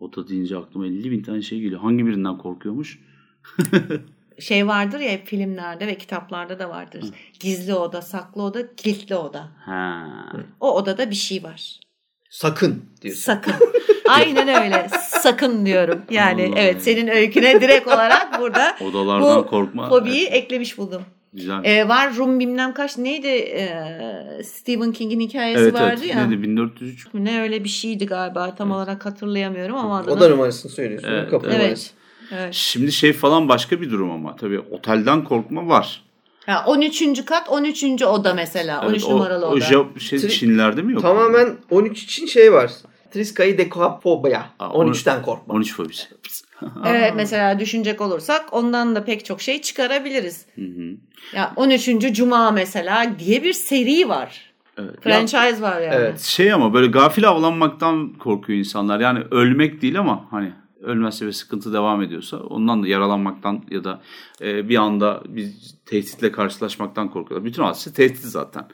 [0.00, 1.80] Oda deyince aklıma 50 bin tane şey geliyor.
[1.80, 2.98] Hangi birinden korkuyormuş?
[4.38, 7.04] Şey vardır ya filmlerde ve kitaplarda da vardır.
[7.40, 9.48] Gizli oda, saklı oda, kilitli oda.
[9.66, 10.06] Ha.
[10.60, 11.80] O odada bir şey var.
[12.30, 13.22] Sakın diyorsun.
[13.22, 13.54] Sakın.
[14.08, 14.88] Aynen öyle.
[15.00, 16.02] Sakın diyorum.
[16.10, 19.88] Yani Allah evet senin öyküne direkt olarak burada Odalardan bu korkma.
[19.88, 21.02] fobiyi Evet, eklemiş buldum.
[21.32, 21.60] Güzel.
[21.64, 26.14] Ee, var Rum bilmem kaç neydi Ee, Stephen King'in hikayesi evet vardı evet.
[26.14, 26.26] ya.
[26.26, 27.06] Neydi 1403?
[27.14, 30.12] Ne öyle bir şeydi galiba tam olarak hatırlayamıyorum ama adını.
[30.14, 31.08] Oda numarasını söylüyorsun.
[31.08, 31.60] Evet, Kapı evet.
[31.60, 31.90] Evet.
[32.32, 32.54] evet.
[32.54, 34.36] Şimdi şey falan başka bir durum ama.
[34.36, 36.02] Tabii otelden korkma var.
[36.46, 37.24] Ha, 13.
[37.24, 38.02] kat 13.
[38.02, 38.86] oda mesela.
[38.86, 39.64] 13 Evet, o, numaralı o oda.
[39.64, 41.02] Jap- şey, Tri- Çinlerde mi yok?
[41.02, 42.70] Tamamen 13 için şey var.
[43.10, 44.42] Triskayı dekapobia.
[44.58, 45.54] Aa, 13'ten korkma.
[45.54, 46.08] 13 fobisi.
[46.86, 50.46] Evet mesela düşünecek olursak ondan da pek çok şey çıkarabiliriz.
[50.54, 50.96] Hı hı.
[51.36, 51.88] Ya 13.
[52.12, 54.50] Cuma mesela diye bir seri var.
[54.78, 54.94] Evet.
[54.94, 55.94] Ya, Franchise var yani.
[55.94, 56.20] Evet.
[56.20, 59.00] şey ama böyle gafil avlanmaktan korkuyor insanlar.
[59.00, 60.52] Yani ölmek değil ama hani
[60.82, 64.00] ölmezse ve sıkıntı devam ediyorsa ondan da yaralanmaktan ya da
[64.40, 65.52] e, bir anda bir
[65.86, 67.44] tehditle karşılaşmaktan korkuyorlar.
[67.48, 68.64] Bütün hadise tehdit zaten.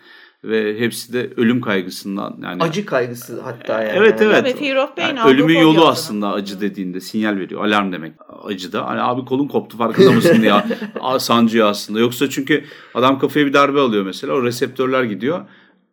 [0.46, 3.98] Ve hepsi de ölüm kaygısından yani Acı kaygısı hatta yani.
[3.98, 4.36] Evet evet.
[4.36, 7.64] Tabii fear of pain, Yani ölümün yolu aslında acı dediğinde sinyal veriyor.
[7.64, 8.12] Alarm demek
[8.44, 8.86] acı da.
[8.86, 10.52] Hani abi kolun koptu farkında mısın diye
[11.18, 12.00] sancıyor aslında.
[12.00, 14.32] Yoksa çünkü adam kafaya bir darbe alıyor mesela.
[14.32, 15.40] O reseptörler gidiyor.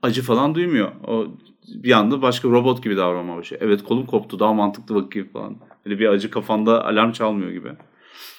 [0.02, 0.92] Acı falan duymuyor.
[1.08, 1.28] O
[1.68, 3.62] bir anda başka robot gibi davranmaya başlıyor.
[3.66, 5.56] Evet kolum koptu daha mantıklı bakayım falan.
[5.86, 7.70] Öyle bir acı kafanda alarm çalmıyor gibi.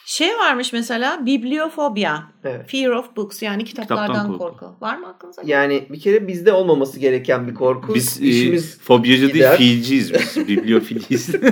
[0.07, 2.19] Şey varmış mesela bibliofobia.
[2.45, 2.71] Evet.
[2.71, 4.59] Fear of books yani kitaplardan Kitaptan korku.
[4.59, 4.77] korku.
[4.81, 5.43] Var mı aklınıza?
[5.45, 7.95] Yani bir kere bizde olmaması gereken bir korku.
[7.95, 9.59] Biz e, İşimiz fobyacı gider.
[9.59, 10.37] değil fiilciyiz biz.
[10.49, 11.31] Bibliofiliyiz.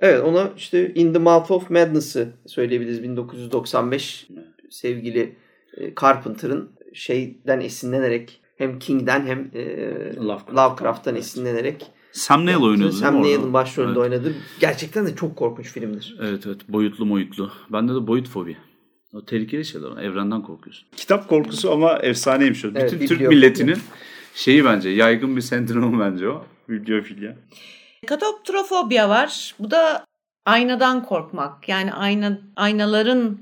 [0.00, 4.28] Evet ona işte In the Mouth of Madness'ı söyleyebiliriz 1995
[4.70, 5.36] sevgili
[5.76, 9.66] e, Carpenter'ın şeyden esinlenerek hem King'den hem e,
[10.16, 10.50] Lovecraft.
[10.54, 11.86] Lovecraft'tan esinlenerek
[12.18, 13.22] Sam Neill oynuyordu Sam?
[13.22, 14.12] Neill'in başrolünde Evet.
[14.12, 16.16] oynadığı gerçekten de çok korkunç filmdir.
[16.22, 17.50] Evet evet boyutlu boyutlu.
[17.72, 18.56] Bende de boyut fobi.
[19.12, 20.02] O tehlikeli şeyler.
[20.02, 20.88] Evrenden korkuyorsun.
[20.96, 22.68] Kitap korkusu ama efsaneymiş o.
[22.74, 23.78] Evet, Bütün Türk milletinin
[24.34, 26.44] şeyi bence yaygın bir sendromu bence o.
[26.68, 27.36] Bibliofilya.
[28.06, 29.54] Katoptrofobia var.
[29.58, 30.04] Bu da
[30.46, 31.68] aynadan korkmak.
[31.68, 33.38] Yani ayna aynaların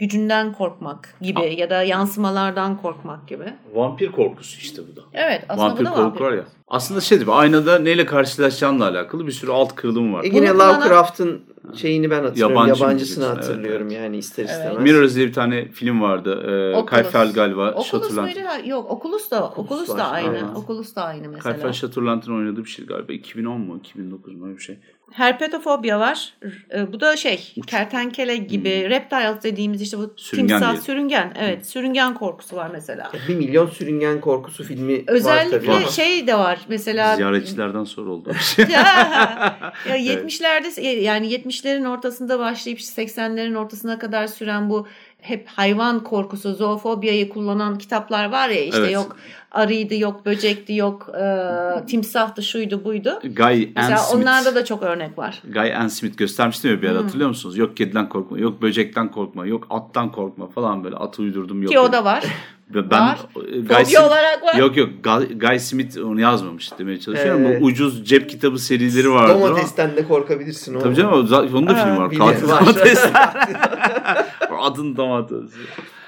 [0.00, 3.44] gücünden korkmak gibi ya da yansımalardan korkmak gibi.
[3.74, 5.00] Vampir korkusu işte bu da.
[5.12, 6.20] Evet aslında Vampir bu da korku vampir.
[6.20, 6.44] var ya.
[6.68, 10.24] Aslında şey gibi aynada neyle karşılaşacağınla alakalı bir sürü alt kırılım var.
[10.24, 11.42] E yine Lovecraft'ın
[11.76, 12.56] şeyini ben hatırlıyorum.
[12.56, 14.02] Yabancı Yabancısını evet, hatırlıyorum evet.
[14.02, 14.52] yani ister Evet.
[14.52, 14.82] istemez.
[14.82, 16.42] Mirrors diye bir tane film vardı.
[16.82, 16.86] Ee.
[16.86, 17.70] Kayfel galiba.
[17.70, 18.26] Oculus Shutterland.
[18.26, 18.68] muydu?
[18.68, 20.28] Yok Oculus da Oculus Oculus, da aynı.
[20.28, 20.56] evet.
[20.56, 21.42] Oculus da aynı mesela.
[21.42, 23.12] Kayfel Shutterland'ın oynadığı bir şey galiba.
[23.12, 23.76] 2010 mu?
[23.78, 24.46] 2009 mu?
[24.46, 24.78] Öyle bir şey.
[25.12, 26.34] Herpetofobya var.
[26.74, 30.10] E, Bu da şey kertenkele gibi reptiles dediğimiz işte bu Hmm.
[30.16, 30.82] Sürüngen timsah diye.
[30.82, 31.32] sürüngen.
[31.40, 33.12] Evet sürüngen korkusu var mesela.
[33.28, 35.10] Bir milyon sürüngen korkusu filmi var tabii.
[35.16, 38.32] Özellikle şey de var mesela Ziyaretçilerden sonra oldu.
[39.88, 44.86] ya 70'lerde yani 70'lerin ortasında başlayıp 80'lerin ortasına kadar süren bu
[45.20, 48.92] hep hayvan korkusu, zoofobiyayı kullanan kitaplar var ya işte Evet.
[48.92, 49.16] yok
[49.50, 53.20] arıydı, yok böcekti, yok e, timsahtı, şuydu, buydu.
[53.36, 54.22] Guy Mesela Smith.
[54.22, 55.42] onlarda da çok örnek var.
[55.52, 57.04] Guy Ann Smith göstermiştim ya bir ara Hmm.
[57.04, 57.56] hatırlıyor musunuz?
[57.58, 61.72] Yok kediden korkma, yok böcekten korkma, yok attan korkma falan böyle atı uydurdum yok.
[61.72, 62.24] Ki o da var.
[62.74, 63.18] Ben, var.
[63.34, 64.54] Guy Fobi Smith- olarak var.
[64.54, 64.88] Yok yok
[65.40, 67.42] Guy, Smith onu yazmamış demeye çalışıyorum.
[67.46, 67.60] Evet.
[67.60, 69.32] Bu ucuz cep kitabı serileri vardı.
[69.34, 70.74] ama- Domatesten de korkabilirsin.
[70.74, 70.78] o.
[70.78, 72.10] Tabii canım onun da Aa, film var.
[72.10, 72.60] Katil var.
[72.66, 73.04] domates.
[74.60, 75.50] Adın domates.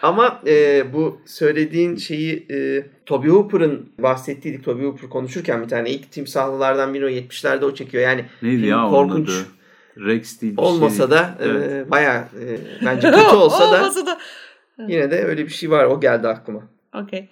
[0.03, 4.65] Ama e, bu söylediğin şeyi e, Toby Hooper'ın bahsettiydik.
[4.65, 8.03] Toby Hooper konuşurken bir tane ilk timsahlılardan biri o 70'lerde o çekiyor.
[8.03, 9.31] Yani Neydi ya korkunç?
[9.97, 11.11] Rex değil bir olmasa şey.
[11.11, 11.91] da e, Evet.
[11.91, 14.19] bayağı e, bence kötü olsa da Olmasa da.
[14.89, 15.85] yine de öyle bir şey var.
[15.85, 16.63] O geldi aklıma.
[16.95, 17.29] Okey.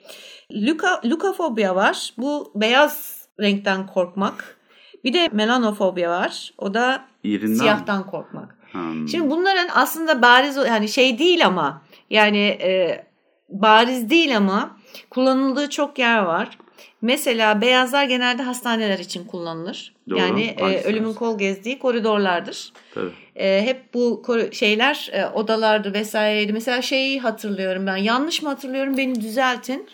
[0.53, 2.15] Luka, lukafobya var.
[2.19, 4.57] Bu beyaz renkten korkmak.
[5.05, 6.55] Bir de melanofobya var.
[6.59, 8.57] O da Yerinden siyahtan korkmak.
[8.73, 9.09] Hmm.
[9.09, 13.05] Şimdi bunların aslında bariz yani şey değil ama yani e,
[13.49, 14.77] bariz değil ama
[15.11, 16.59] kullanıldığı çok yer var.
[17.03, 19.95] Mesela beyazlar genelde hastaneler için kullanılır.
[20.11, 22.73] Doğru, yani e, ölümün kol gezdiği koridorlardır.
[22.95, 23.11] Tabii.
[23.37, 26.53] E, hep bu şeyler e, odalardı vesaireydi.
[26.53, 27.97] Mesela şeyi hatırlıyorum ben.
[27.97, 29.89] Yanlış mı hatırlıyorum beni düzeltin.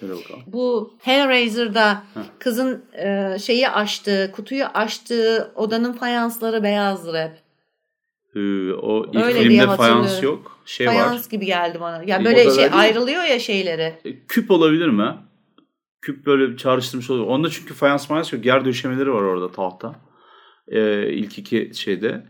[0.46, 2.02] Bu Hellraiser'da
[2.38, 7.45] kızın e, şeyi açtığı, kutuyu açtığı odanın fayansları beyazdır hep.
[8.36, 10.58] Ee, o ilk Öyle filmde fayans yok.
[10.64, 11.30] Şey Fayans var.
[11.30, 12.02] gibi geldi bana.
[12.06, 13.94] Ya Bir böyle şey değil ayrılıyor ya şeyleri.
[14.04, 15.14] E, Küp olabilir mi?
[16.02, 17.26] Küp böyle çağrıştırmış oluyor.
[17.26, 18.44] Onda çünkü fayans mayans yok.
[18.46, 19.94] Yer döşemeleri var orada tahta.
[20.68, 22.26] Ee, ilk iki şeyde.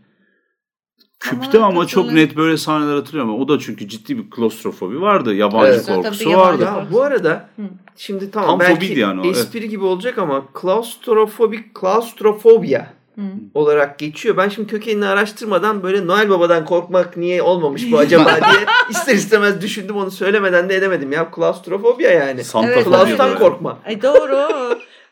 [1.19, 3.41] Küpte Ama ama çok net böyle sahneler hatırlıyorum.
[3.41, 5.35] O da çünkü ciddi bir klostrofobi vardı.
[5.35, 5.85] Yabancı Evet.
[5.85, 6.79] korkusu Tabii, yabancı vardı.
[6.79, 7.61] Ya bu arada Hı.
[7.95, 9.35] şimdi tamam Tam belki yani o, evet.
[9.37, 13.21] espri gibi olacak ama klaustrofobik klaustrofobia Hı.
[13.53, 14.37] olarak geçiyor.
[14.37, 19.61] Ben şimdi kökenini araştırmadan böyle Noel Baba'dan korkmak niye olmamış bu acaba diye ister istemez
[19.61, 21.31] düşündüm onu söylemeden de edemedim ya.
[21.31, 22.43] Klaustrofobia yani.
[22.43, 23.77] Santa Evet, Klaus'tan korkma.
[23.85, 24.47] Ay doğru.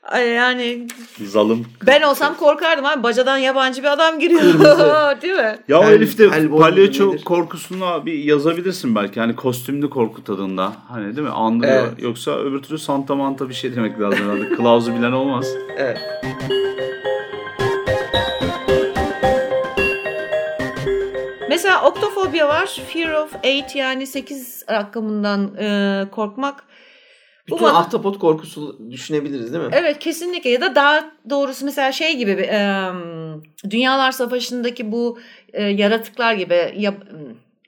[0.03, 0.87] Ay yani
[1.23, 1.65] Zalım.
[1.87, 3.03] ben olsam korkardım abi.
[3.03, 4.41] Bacadan yabancı bir adam giriyor.
[5.21, 5.57] Değil mi?
[5.67, 9.19] Ya o herif de palyaço korkusunu bir yazabilirsin belki.
[9.19, 10.73] Hani kostümlü korku tadında.
[10.87, 11.33] Hani değil mi?
[11.33, 11.87] Andırıyor.
[11.87, 12.03] Evet.
[12.03, 14.55] Yoksa öbür türlü Santa Manta bir şey demek lazım herhalde.
[14.55, 15.47] Klaus'u bilen olmaz.
[15.77, 15.97] Evet.
[21.55, 22.79] Mesela oktofobya var.
[22.87, 26.63] Fear of 8 yani 8 rakamından e, korkmak.
[27.49, 29.69] Bu Bütün bana- ahtapot korkusu düşünebiliriz değil mi?
[29.73, 32.81] Evet kesinlikle ya da daha doğrusu mesela şey gibi e,
[33.69, 35.17] Dünyalar Savaşı'ndaki bu
[35.53, 36.93] e, yaratıklar gibi ya,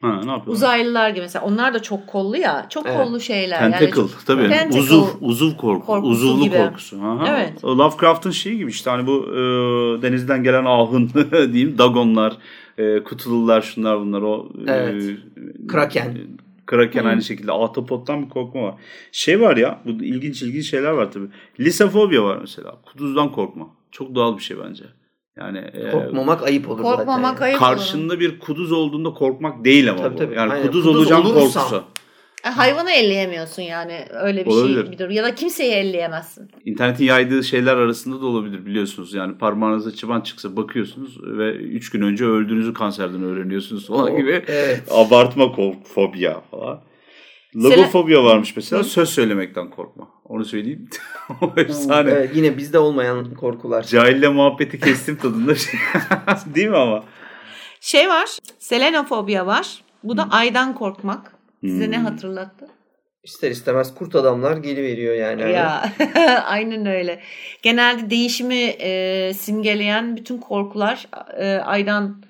[0.02, 2.98] Ha, ne uzaylılar gibi mesela onlar da çok kollu ya çok Evet.
[2.98, 3.60] kollu şeyler.
[3.60, 4.48] Tentacle yani çok- tabii.
[4.50, 5.86] Tentacle Uzuv, uzuv korku.
[5.86, 6.58] korkusu Uzuvlu gibi.
[6.58, 6.98] korkusu.
[7.04, 7.26] Aha.
[7.30, 7.64] Evet.
[7.64, 9.38] O Lovecraft'ın şeyi gibi işte hani bu e,
[10.02, 11.10] denizden gelen ahın
[11.54, 11.78] diyeyim.
[11.78, 12.34] Dagonlar,
[12.78, 14.21] e, kutulular şunlar bunlar.
[14.21, 15.03] O, e, Evet.
[15.67, 16.17] Kraken.
[16.65, 17.07] Kraken Hı.
[17.07, 17.51] aynı şekilde.
[17.51, 18.75] Ahtapottan bir korkma var.
[19.11, 21.28] Şey var ya bu ilginç ilginç şeyler var tabii.
[21.59, 22.75] Lisafobia var mesela.
[22.86, 23.67] Kuduzdan korkma.
[23.91, 24.84] Çok doğal bir şey bence.
[25.38, 26.95] Yani e, Korkmamak ayıp olur zaten.
[26.97, 27.69] korkmamak ayıp olur.
[27.69, 30.17] karşında bir kuduz olduğunda korkmak değil ama Tabii, bu.
[30.17, 30.36] tabii.
[30.36, 30.67] Yani Aynen.
[30.67, 31.63] kuduz, Kuduz olacağım olursam.
[31.63, 31.84] korkusu.
[32.46, 34.84] E, Hayvanı elleyemiyorsun yani öyle bir Olabilir.
[34.84, 35.12] şey bir durum.
[35.12, 36.52] Ya da kimseyi elleyemezsin.
[36.66, 39.14] İnternetin yaydığı şeyler arasında da olabilir biliyorsunuz.
[39.14, 44.44] Yani parmağınıza çıban çıksa bakıyorsunuz ve 3 gün önce öldüğünüzü kanserden öğreniyorsunuz falan O- gibi.
[44.48, 44.84] Evet.
[44.92, 45.52] Abartma
[45.94, 46.82] fobia falan.
[47.56, 48.84] Logofobia varmış mesela.
[48.84, 50.08] Söz söylemekten korkma.
[50.26, 50.90] Onu söyleyeyim.
[51.42, 52.10] o efsane.
[52.12, 53.84] Evet, yine bizde olmayan korkular.
[53.84, 55.54] Cahille muhabbeti kestim tadında.
[56.56, 57.04] Değil mi ama?
[57.82, 58.30] Şey var
[58.60, 59.82] selenofobya var.
[60.04, 61.37] Bu da aydan korkmak.
[61.62, 62.05] Size ne Hmm.
[62.05, 62.68] hatırlattı?
[63.24, 65.41] İster istemez kurt adamlar geliveriyor yani.
[65.43, 65.84] Hani Ya
[66.45, 67.20] aynen öyle.
[67.62, 72.24] Genelde değişimi e, simgeleyen bütün korkular e, aydan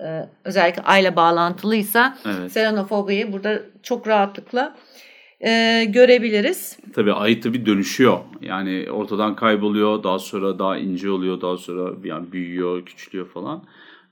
[0.00, 2.52] e, özellikle ayla bağlantılıysa Evet.
[2.52, 4.76] selenofobiyi burada çok rahatlıkla
[5.40, 6.78] e, görebiliriz.
[6.94, 8.18] Tabii ay tabii dönüşüyor.
[8.40, 10.02] Yani ortadan kayboluyor.
[10.02, 11.40] Daha sonra daha ince oluyor.
[11.40, 13.64] Daha sonra yani büyüyor, küçülüyor falan.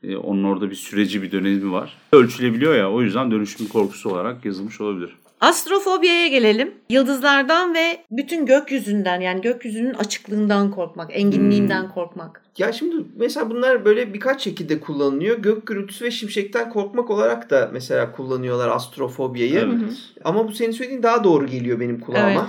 [0.05, 1.93] Ee, onun orada bir süreci, bir dönemi var.
[2.13, 2.91] Ölçülebiliyor ya.
[2.91, 5.11] O yüzden dönüşüm korkusu olarak yazılmış olabilir.
[5.41, 6.75] Astrofobiyaya gelelim.
[6.91, 11.89] Yıldızlardan ve bütün gökyüzünden yani gökyüzünün açıklığından korkmak, enginliğinden Hmm.
[11.91, 12.43] korkmak.
[12.59, 15.39] Ya şimdi mesela bunlar böyle birkaç şekilde kullanılıyor.
[15.39, 19.55] Gök gürültüsü ve şimşekten korkmak olarak da mesela kullanıyorlar astrofobiyayı.
[19.59, 19.93] Evet.
[20.25, 22.31] Ama bu senin söylediğin daha doğru geliyor benim kulağıma.
[22.31, 22.43] Evet.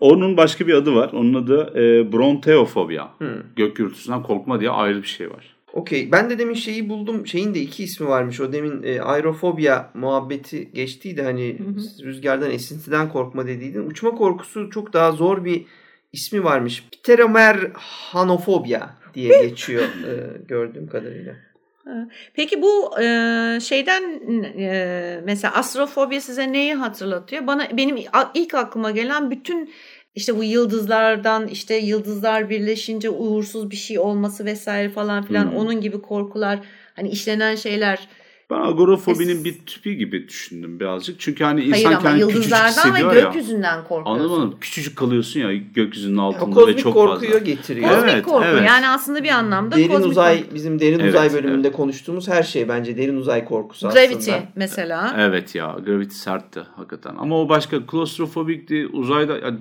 [0.00, 1.10] Onun başka bir adı var.
[1.12, 3.08] Onun adı e, bronteofobia.
[3.18, 3.42] Hı.
[3.56, 5.53] Gök gürültüsünden korkma diye ayrı bir şey var.
[5.74, 6.12] Okey.
[6.12, 7.26] Ben de demin şeyi buldum.
[7.26, 8.40] Şeyin de iki ismi varmış.
[8.40, 11.22] O demin e, aerofobia muhabbeti geçtiydi.
[11.22, 11.64] Hani Hı
[12.04, 13.86] rüzgardan, esintiden korkma dediydin.
[13.86, 15.66] Uçma korkusu çok daha zor bir
[16.12, 16.84] ismi varmış.
[16.92, 21.34] Pteromerhanofobia diye geçiyor e, gördüğüm kadarıyla.
[22.34, 23.04] Peki bu e,
[23.60, 24.02] şeyden
[24.58, 27.46] e, mesela astrofobi size neyi hatırlatıyor?
[27.46, 27.96] Bana benim
[28.34, 29.70] ilk aklıma gelen bütün
[30.14, 35.56] işte bu yıldızlardan işte yıldızlar birleşince uğursuz bir şey olması vesaire falan filan Hmm.
[35.56, 36.58] onun gibi korkular
[36.96, 38.08] hani işlenen şeyler.
[38.50, 41.20] Ben agorafobinin Es- bir tipi gibi düşündüm birazcık.
[41.20, 43.20] Çünkü hani Hayır insan ama kendini küçücük yıldızlardan ve hissediyor ya.
[43.22, 44.24] gökyüzünden korkuyorsun.
[44.24, 44.54] Anladın mı?
[44.60, 47.44] Küçücük kalıyorsun ya gökyüzünün O altında ve kozmik çok korkuyu fazla.
[47.44, 47.88] getiriyor.
[47.90, 48.62] Kozmik Evet, korku evet.
[48.66, 50.54] yani aslında bir anlamda Derin kozmik uzay korku.
[50.54, 54.48] bizim derin Evet, uzay bölümünde konuştuğumuz her şey bence derin uzay korkusu Gravity aslında.
[54.56, 55.16] mesela.
[55.18, 57.14] Evet ya Gravity sertti hakikaten.
[57.18, 59.58] Ama o başka klostrofobikti uzayda yani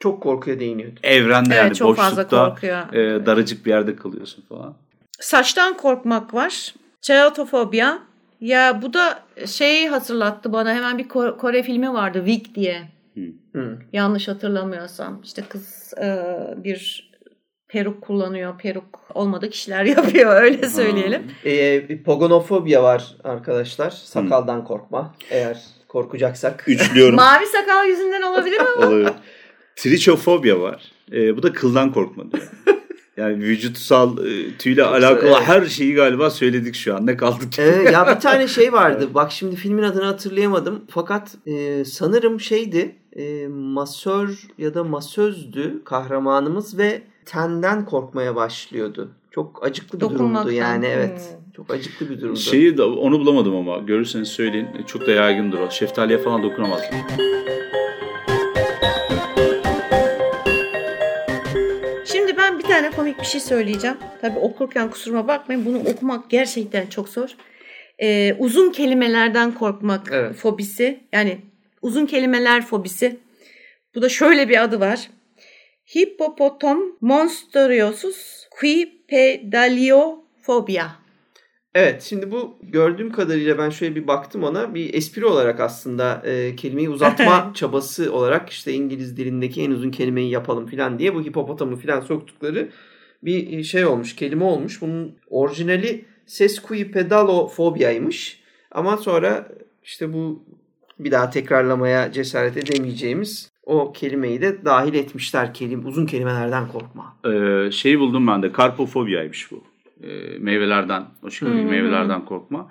[0.00, 1.00] Çok korkuya değiniyordu.
[1.02, 2.92] evrende Evet yani çok fazla boşlukta korkuyor.
[2.92, 4.74] e, daracık bir yerde kalıyorsun falan.
[5.20, 6.74] Saçtan korkmak var.
[7.00, 7.98] Çeatofobia.
[8.40, 10.74] Ya bu da şeyi hatırlattı bana.
[10.74, 12.22] Hemen bir Ko- Kore filmi vardı.
[12.26, 12.82] Wig diye.
[13.54, 13.78] Hı.
[13.92, 15.20] Yanlış hatırlamıyorsam.
[15.24, 16.24] İşte kız e,
[16.56, 17.10] bir
[17.68, 18.58] peruk kullanıyor.
[18.58, 20.42] Peruk olmadık işler yapıyor.
[20.42, 21.22] Öyle söyleyelim.
[21.44, 23.90] Ee, pogonofobia var arkadaşlar.
[23.90, 25.14] Sakaldan korkma.
[25.30, 26.64] Eğer korkacaksak.
[26.66, 27.14] Üçlüyorum.
[27.16, 28.68] Mavi sakal yüzünden olabilir mi?
[28.78, 29.12] Olabilir.
[29.82, 30.82] Trichofobia var.
[31.12, 32.50] E, bu da kıldan korkma diyor.
[33.16, 35.42] Yani vücutsal e, tüyle alakalı evet.
[35.48, 37.06] her şeyi galiba söyledik şu an.
[37.06, 37.62] Ne kaldı ki?
[37.62, 39.08] Ee, ya bir tane şey vardı.
[39.14, 40.84] Bak şimdi filmin adını hatırlayamadım.
[40.88, 42.96] Fakat e, sanırım şeydi.
[43.16, 49.10] E, masör ya da masözdü kahramanımız ve tenden korkmaya başlıyordu.
[49.30, 50.52] Çok acıklı bir durumdu Dokunmaktan.
[50.52, 51.20] yani evet.
[51.20, 51.52] Hmm.
[51.56, 52.38] Çok acıklı bir durumdu.
[52.38, 54.66] Şeyi de, onu bulamadım ama görürseniz söyleyin.
[54.66, 55.70] E, Çok da yaygındır o.
[55.70, 56.80] Şeftaliye falan dokunamaz.
[63.10, 63.96] Komik bir şey söyleyeceğim.
[64.20, 65.66] Tabii okurken kusuruma bakmayın.
[65.66, 67.28] Bunu okumak gerçekten çok zor.
[68.02, 70.34] Ee, uzun kelimelerden korkmak Evet.
[70.34, 71.00] fobisi.
[71.12, 71.38] Yani
[71.82, 73.16] uzun kelimeler fobisi.
[73.94, 75.10] Bu da şöyle bir adı var.
[75.96, 80.86] Hippopotam monsteriosus quipedaliofobia.
[81.74, 86.56] Evet şimdi bu gördüğüm kadarıyla ben şöyle bir baktım ona bir espri olarak aslında e,
[86.56, 91.76] kelimeyi uzatma çabası olarak işte İngiliz dilindeki en uzun kelimeyi yapalım filan diye bu hipopotamı
[91.76, 92.70] filan soktukları
[93.22, 94.82] bir şey olmuş kelime olmuş.
[94.82, 98.40] Bunun orijinali sesquipedalofobiaymış
[98.70, 99.48] ama sonra
[99.84, 100.44] işte bu
[100.98, 107.16] bir daha tekrarlamaya cesaret edemeyeceğimiz o kelimeyi de dahil etmişler kelim uzun kelimelerden korkma.
[107.24, 108.52] Ee, şeyi buldum ben de.
[108.52, 109.64] Karpofobiyaymış bu.
[110.02, 111.64] Ee, meyvelerden, o şekilde hı.
[111.64, 112.68] meyvelerden korkma.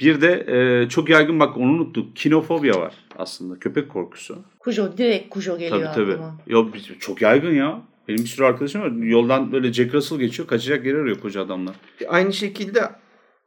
[0.00, 2.16] Bir de e, çok yaygın bak onu unuttuk.
[2.16, 3.58] Kinofobia var aslında.
[3.58, 4.38] Köpek korkusu.
[4.58, 6.12] Kujo direkt Kujo geliyor Tabii tabii.
[6.12, 6.36] aklıma.
[6.46, 6.68] Yo,
[7.00, 7.82] çok yaygın ya.
[8.08, 8.90] Benim bir sürü arkadaşım var.
[8.90, 10.48] Yoldan böyle Jack Russell geçiyor.
[10.48, 11.76] Kaçacak yer arıyor koca adamlar.
[12.08, 12.90] Aynı şekilde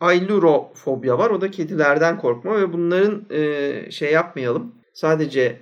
[0.01, 1.29] ailurofobia var.
[1.29, 4.71] O da kedilerden korkma ve bunların e, şey yapmayalım.
[4.93, 5.61] Sadece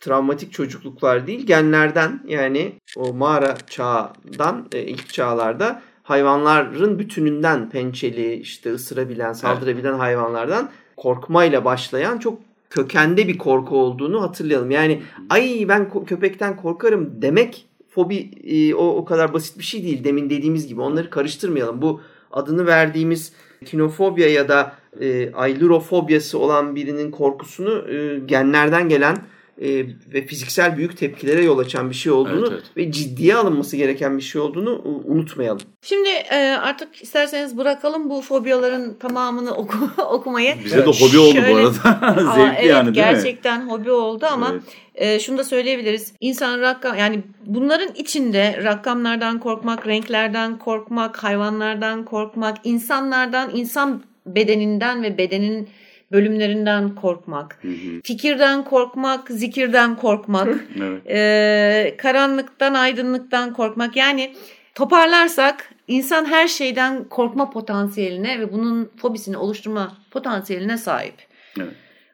[0.00, 8.72] travmatik çocukluklar değil genlerden yani o mağara çağından e, ilk çağlarda hayvanların bütününden pençeli işte
[8.72, 12.38] ısırabilen saldırabilen hayvanlardan korkmayla başlayan çok
[12.70, 14.70] kökende bir korku olduğunu hatırlayalım.
[14.70, 17.66] Yani ay ben köpekten korkarım demek
[17.96, 20.04] fobi e, o o kadar basit bir şey değil.
[20.04, 21.82] Demin dediğimiz gibi onları karıştırmayalım.
[21.82, 22.00] Bu
[22.32, 23.32] adını verdiğimiz
[23.64, 29.16] kinofobya ya da e, ailurofobiyası olan birinin korkusunu e, genlerden gelen
[29.62, 32.76] e, ve fiziksel büyük tepkilere yol açan bir şey olduğunu Evet, evet.
[32.76, 35.60] ve ciddiye alınması gereken bir şey olduğunu unutmayalım.
[35.82, 40.54] Şimdi e, artık isterseniz bırakalım bu fobiyaların tamamını oku- okumayı.
[40.64, 42.06] Bize de hobi oldu bu Şöyle- arada.
[42.06, 43.12] Aa, Zevkli evet, yani değil mi?
[43.12, 44.62] gerçekten hobi oldu ama Evet.
[44.94, 46.12] e, şunu da söyleyebiliriz.
[46.20, 55.18] İnsan rakam yani bunların içinde rakamlardan korkmak, renklerden korkmak, hayvanlardan korkmak, insanlardan, insan bedeninden ve
[55.18, 55.68] bedenin
[56.12, 58.00] bölümlerinden korkmak, Hı hı.
[58.04, 60.48] fikirden korkmak, zikirden korkmak,
[60.80, 61.02] Evet.
[61.06, 63.96] e, karanlıktan, aydınlıktan korkmak.
[63.96, 64.34] Yani
[64.74, 71.14] toparlarsak insan her şeyden korkma potansiyeline ve bunun fobisini oluşturma potansiyeline sahip.
[71.60, 71.72] Evet.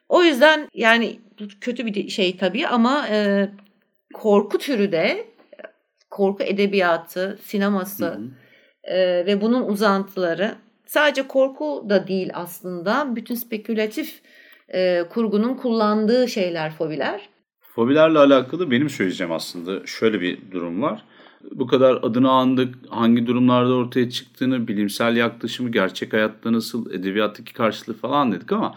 [0.09, 1.19] O yüzden yani
[1.61, 3.49] kötü bir şey tabii ama e,
[4.13, 5.27] korku türü de
[6.09, 8.93] korku edebiyatı, sineması Hı hı.
[8.93, 10.55] e, ve bunun uzantıları
[10.85, 14.21] sadece korku da değil aslında bütün spekülatif
[14.69, 17.29] e, kurgunun kullandığı şeyler fobiler.
[17.75, 21.03] Fobilerle alakalı benim söyleyeceğim aslında şöyle bir durum var.
[21.51, 27.97] Bu kadar adını andık, hangi durumlarda ortaya çıktığını, bilimsel yaklaşımı, gerçek hayatta nasıl, edebiyattaki karşılığı
[27.97, 28.75] falan dedik ama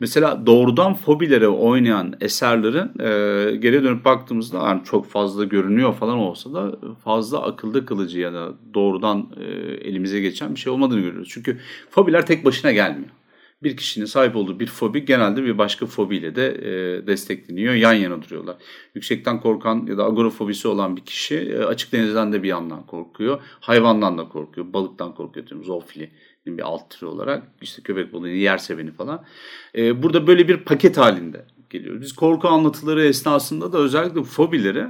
[0.00, 6.52] mesela doğrudan fobilere oynayan eserlerin e, geriye dönüp baktığımızda yani çok fazla görünüyor falan olsa
[6.52, 9.44] da fazla akılda kılıcı ya da doğrudan e,
[9.88, 11.28] elimize geçen bir şey olmadığını görüyoruz.
[11.32, 11.58] Çünkü
[11.90, 13.10] fobiler tek başına gelmiyor
[13.62, 17.74] bir kişinin sahip olduğu bir fobi genelde bir başka fobiyle de e, destekleniyor.
[17.74, 18.56] Yan yana duruyorlar.
[18.94, 23.42] Yüksekten korkan ya da agorafobisi olan bir kişi e, açık denizden de bir yandan korkuyor.
[23.60, 24.72] Hayvandan da korkuyor.
[24.72, 25.46] Balıktan korkuyor.
[25.62, 26.10] Zoofili
[26.56, 27.42] bir alt türü olarak.
[27.62, 29.24] işte köpek balığı yerse beni falan.
[29.76, 32.02] E, burada böyle bir paket halinde geliyoruz.
[32.02, 34.84] Biz korku anlatıları esnasında da özellikle fobileri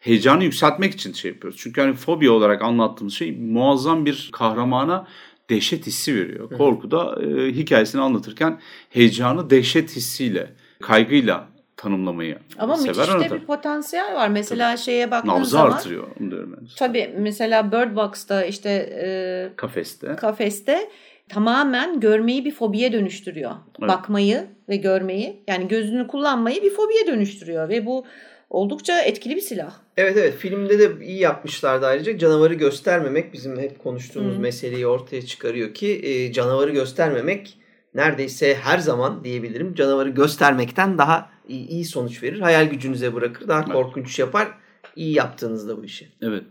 [0.00, 1.60] heyecanı yükseltmek için şey yapıyoruz.
[1.62, 5.06] Çünkü hani fobi olarak anlattığımız şey muazzam bir kahramana
[5.50, 6.50] dehşet hissi veriyor.
[6.50, 8.60] Korku da e, hikayesini anlatırken
[8.90, 14.28] heyecanı dehşet hissiyle, kaygıyla tanımlamayı Ama sever müthiş de bir potansiyel var.
[14.28, 14.82] Mesela Tabii.
[14.82, 15.72] şeye baktığın Nabzı zaman.
[15.72, 16.06] artırıyor.
[16.20, 16.66] Onu diyorum ben.
[16.78, 18.70] Tabii mesela Bird Box'ta işte
[19.02, 20.16] e, Kafeste.
[20.16, 20.90] kafeste
[21.28, 23.50] tamamen görmeyi bir fobiye dönüştürüyor.
[23.80, 23.88] Evet.
[23.90, 28.04] Bakmayı ve görmeyi yani gözünü kullanmayı bir fobiye dönüştürüyor ve bu
[28.50, 29.72] oldukça etkili bir silah.
[29.96, 32.18] Evet evet filmde de iyi yapmışlardı ayrıca.
[32.18, 34.40] Canavarı göstermemek bizim hep konuştuğumuz Hı.
[34.40, 37.58] meseleyi ortaya çıkarıyor ki e, canavarı göstermemek
[37.94, 42.40] neredeyse her zaman diyebilirim canavarı göstermekten daha iyi, iyi sonuç verir.
[42.40, 43.48] Hayal gücünüze bırakır.
[43.48, 44.48] Daha korkunç yapar.
[44.96, 46.08] İyi yaptığınızda bu işi.
[46.22, 46.42] Evet.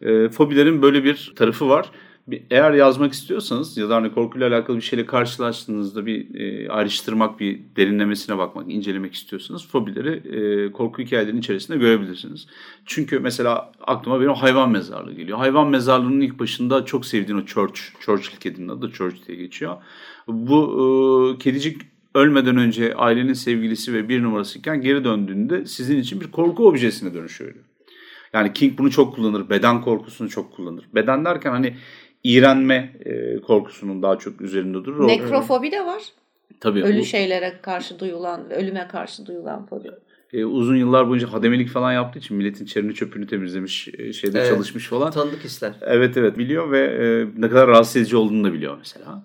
[0.00, 1.90] E, fobilerin böyle bir tarafı var.
[2.26, 7.40] Bir- Eğer yazmak istiyorsanız ya da hani korkuyla alakalı bir şeyle karşılaştığınızda bir e, ayrıştırmak,
[7.40, 10.10] bir derinlemesine bakmak, incelemek istiyorsanız fobileri
[10.68, 12.46] e, korku hikayelerinin içerisinde görebilirsiniz.
[12.86, 15.38] Çünkü mesela aklıma benim hayvan mezarlığı geliyor.
[15.38, 19.76] Hayvan mezarlığının ilk başında çok sevdiğin o Church, Churchill kedinin adı Church diye geçiyor.
[20.28, 21.82] Bu e, kedicik
[22.14, 27.54] ölmeden önce ailenin sevgilisi ve bir numarasıyken geri döndüğünde sizin için bir korku objesine dönüşüyor.
[28.32, 29.50] Yani King bunu çok kullanır.
[29.50, 30.84] Beden korkusunu çok kullanır.
[30.94, 31.76] Beden derken hani
[32.24, 35.04] iğrenme e, korkusunun daha çok üzerinde durur.
[35.04, 36.02] O- Nekrofobi de var.
[36.60, 39.88] Tabii Ölü o- şeylere karşı duyulan, ölüme karşı duyulan fobi.
[40.32, 44.48] e, uzun yıllar boyunca hademelik falan yaptığı için milletin çerini çöpünü temizlemiş, e, şeyde Evet.
[44.48, 45.10] çalışmış falan.
[45.10, 45.72] Tanıdık hisler.
[45.80, 49.24] Evet evet biliyor ve e, ne kadar rahatsız edici olduğunu da biliyor mesela.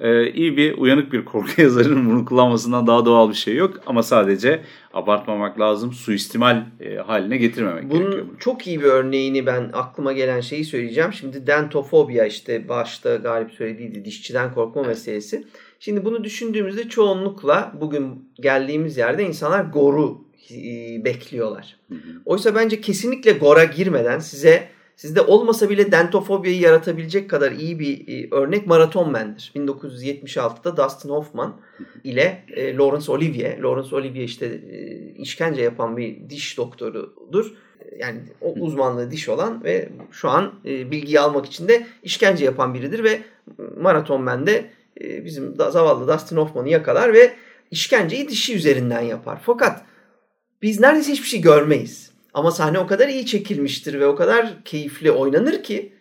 [0.00, 3.80] E, iyi bir uyanık bir korku yazarının bunu kullanmasından daha doğal bir şey yok.
[3.86, 4.60] Ama sadece
[4.94, 5.92] abartmamak lazım.
[5.92, 8.12] Suistimal e, haline getirmemek gerekiyor.
[8.12, 11.12] Bunun çok iyi bir örneğini ben aklıma gelen şeyi söyleyeceğim.
[11.12, 15.44] Şimdi dentofobia işte başta Galip söylediydi dişçiden korkma meselesi.
[15.80, 21.76] Şimdi bunu düşündüğümüzde çoğunlukla bugün geldiğimiz yerde insanlar goru e, bekliyorlar.
[21.88, 21.98] Hı hı.
[22.24, 24.68] Oysa bence kesinlikle gora girmeden size
[24.98, 29.52] sizde olmasa bile dentofobiayı yaratabilecek kadar iyi bir e, örnek Marathon Man'dir.
[29.56, 31.56] 1976'da Dustin Hoffman
[32.04, 33.58] ile e, Laurence Olivier.
[33.58, 37.52] Laurence Olivier işte e, işkence yapan bir diş doktorudur.
[37.98, 42.74] Yani o uzmanlığı diş olan ve şu an e, bilgiyi almak için de işkence yapan
[42.74, 43.22] biridir ve
[43.80, 44.70] Marathon Man'de
[45.00, 47.34] e, bizim da, zavallı Dustin Hoffman'ı yakalar ve
[47.70, 49.38] işkenceyi dişi üzerinden yapar.
[49.42, 49.84] Fakat
[50.62, 52.07] biz neredeyse hiçbir şey görmeyiz.
[52.38, 55.92] Ama sahne o kadar iyi çekilmiştir ve o kadar keyifli oynanır ki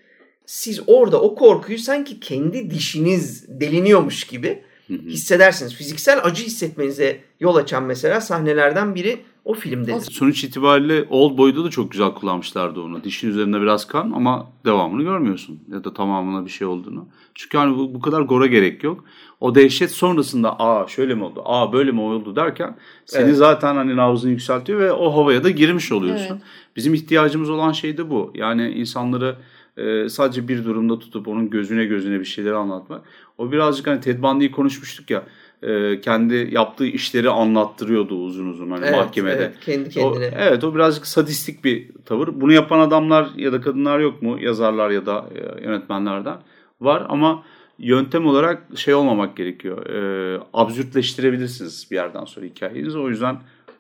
[0.45, 4.63] siz orada o korkuyu sanki kendi dişiniz deliniyormuş gibi.
[4.89, 5.73] Hissedersiniz.
[5.73, 10.11] Fiziksel acı hissetmenize yol açan mesela sahnelerden biri o filmdedir.
[10.11, 13.03] Sonuç itibariyle Old Boy'da da çok güzel kullanmışlardı onu.
[13.03, 15.59] Dişin üzerinde biraz kan ama devamını görmüyorsun.
[15.71, 17.07] Ya da tamamına bir şey olduğunu.
[17.35, 19.03] Çünkü hani bu, bu kadar gora gerek yok.
[19.39, 23.37] O dehşet sonrasında aa şöyle mi oldu, aa böyle mi oldu derken seni Evet.
[23.37, 26.27] zaten hani nabzını yükseltiyor ve o havaya da girmiş oluyorsun.
[26.31, 26.41] Evet.
[26.75, 28.31] Bizim ihtiyacımız olan şey de bu.
[28.35, 29.35] Yani insanları
[29.77, 33.01] e, sadece bir durumda tutup onun gözüne gözüne bir şeyleri anlatmak.
[33.37, 35.23] O birazcık hani Ted Bundy'yi konuşmuştuk ya.
[35.61, 39.35] e, kendi yaptığı işleri anlattırıyordu uzun uzun hani Evet, mahkemede.
[39.35, 40.33] evet, kendi O, kendine.
[40.37, 42.41] evet o birazcık sadistik bir tavır.
[42.41, 44.37] Bunu yapan adamlar ya da kadınlar yok mu?
[44.41, 46.37] Yazarlar ya da e, yönetmenlerden
[46.81, 47.43] var ama
[47.79, 49.85] yöntem olarak şey olmamak gerekiyor.
[49.89, 52.97] E, absürtleştirebilirsiniz bir yerden sonra hikayenizi.
[52.99, 53.37] O yüzden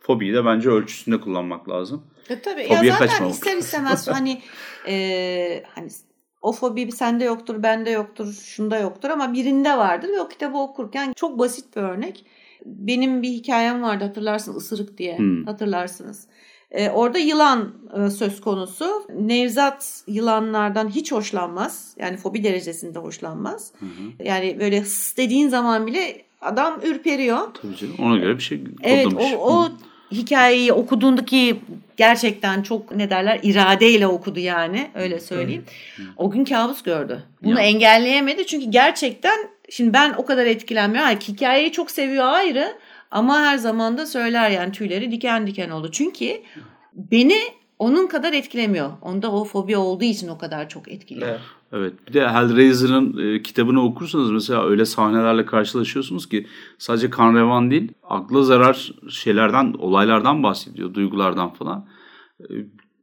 [0.07, 2.03] fobiyi de bence ölçüsünde kullanmak lazım.
[2.29, 3.33] E tabii ya Fobiye zaten kaçmamak.
[3.33, 4.41] ister istemez hani
[4.87, 5.89] e, hani
[6.41, 11.13] o fobi sende yoktur, bende yoktur, şunda yoktur ama birinde vardır ve o kitabı okurken
[11.15, 12.25] çok basit bir örnek.
[12.65, 15.43] Benim bir hikayem vardı hatırlarsın ısırık diye Hmm.
[15.45, 16.27] hatırlarsınız.
[16.71, 18.85] E, orada yılan e, söz konusu.
[19.19, 21.95] Nevzat yılanlardan hiç hoşlanmaz.
[21.99, 23.71] Yani fobi derecesinde hoşlanmaz.
[23.79, 24.23] Hı hı.
[24.23, 27.37] Yani böyle hıs dediğin zaman bile adam ürperiyor.
[27.61, 27.95] Tabii canım.
[27.99, 29.25] Ona göre bir şey Evet kodlamış.
[29.33, 29.69] o, o
[30.11, 31.59] hikayeyi okuduğundaki
[31.97, 35.65] gerçekten çok ne derler iradeyle okudu yani öyle söyleyeyim.
[36.17, 37.23] O gün kabus gördü.
[37.43, 37.65] Bunu Ya.
[37.65, 39.37] engelleyemedi çünkü gerçekten
[39.69, 41.05] şimdi ben o kadar etkilenmiyorum.
[41.05, 42.73] Hayır, hikayeyi çok seviyor ayrı
[43.11, 45.91] Ama her zaman da söyler yani tüyleri diken diken oldu.
[45.91, 46.41] Çünkü
[46.93, 47.37] beni
[47.79, 48.89] onun kadar etkilemiyor.
[49.01, 51.27] Onda o fobi olduğu için o kadar çok etkiliyor.
[51.27, 51.39] Evet.
[51.73, 51.93] Evet.
[52.07, 56.47] Bir de Hellraiser'ın e, kitabını okursanız mesela öyle sahnelerle karşılaşıyorsunuz ki
[56.77, 61.87] sadece kan revan değil, akla zarar şeylerden, olaylardan bahsediyor, duygulardan falan.
[62.41, 62.53] E,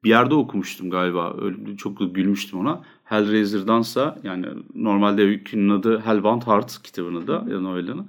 [0.05, 1.37] bir yerde okumuştum galiba.
[1.43, 2.83] Öyle, çok da gülmüştüm ona.
[3.05, 8.03] Hellraiser'dansa yani normalde öykünün adı Hellbound Heart kitabını da ya novelini.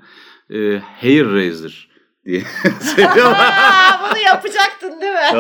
[0.50, 1.95] E, Hair Raiser
[2.26, 2.42] diye
[2.96, 3.54] söylüyorlar.
[3.54, 5.20] Aa, bunu yapacaktın değil mi?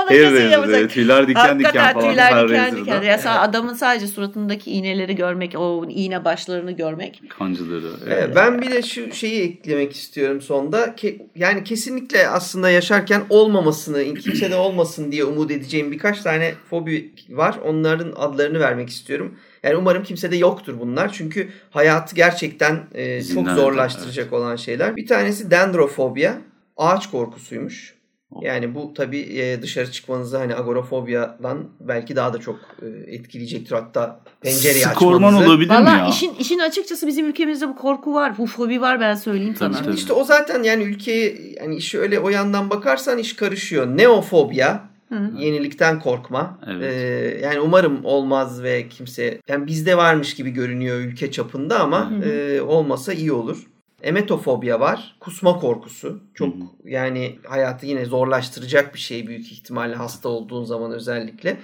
[0.00, 0.88] Onu kesin yapacaktın.
[0.88, 2.08] tüyler diken diken Hakikaten falan.
[2.10, 3.02] tüyler diken diken.
[3.02, 7.22] Ya sa- adamın sadece suratındaki iğneleri görmek, o iğne başlarını görmek.
[7.38, 7.90] Kancıları.
[8.06, 8.36] Evet, Evet.
[8.36, 10.84] ben bir de şu şeyi eklemek istiyorum sonda.
[10.86, 17.12] Ke- yani kesinlikle aslında yaşarken olmamasını, kimse de olmasın diye umut edeceğim birkaç tane fobi
[17.30, 17.54] var.
[17.64, 19.34] Onların adlarını vermek istiyorum.
[19.62, 21.12] Yani umarım kimsede yoktur bunlar.
[21.12, 24.96] Çünkü hayatı gerçekten e, çok zorlaştıracak olan şeyler.
[24.96, 26.32] Bir tanesi dendrofobia.
[26.76, 27.98] Ağaç korkusuymuş.
[28.40, 33.74] Yani bu tabii e, dışarı çıkmanızı hani agorafobiyadan belki daha da çok e, etkileyecektir.
[33.74, 35.50] Hatta pencereyi Skorman açmanızı.
[35.50, 36.08] olabilir mi Valla ya?
[36.08, 38.38] işin, işin açıkçası bizim ülkemizde bu korku var.
[38.38, 39.84] Bu fobi var ben söyleyeyim Tabii, sana.
[39.84, 39.94] tabii.
[39.96, 43.86] İşte o zaten yani ülkeye yani işi öyle o yandan bakarsan iş karışıyor.
[43.86, 45.30] Neofobya, Hı.
[45.38, 46.58] yenilikten korkma.
[46.66, 46.94] Evet.
[46.94, 52.14] Ee, yani umarım olmaz ve kimse yani bizde varmış gibi görünüyor ülke çapında ama Hı
[52.14, 52.28] hı.
[52.28, 53.66] e, olmasa iyi olur.
[54.02, 55.16] Emetofobya var.
[55.20, 56.20] Kusma korkusu.
[56.34, 56.64] Çok Hı hı.
[56.84, 61.56] yani hayatı yine zorlaştıracak bir şey büyük ihtimalle hasta olduğun zaman özellikle.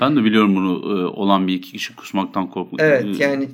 [0.00, 2.80] Ben de biliyorum bunu e, olan bir iki kişi kusmaktan korkmak.
[2.80, 3.48] Evet E, yani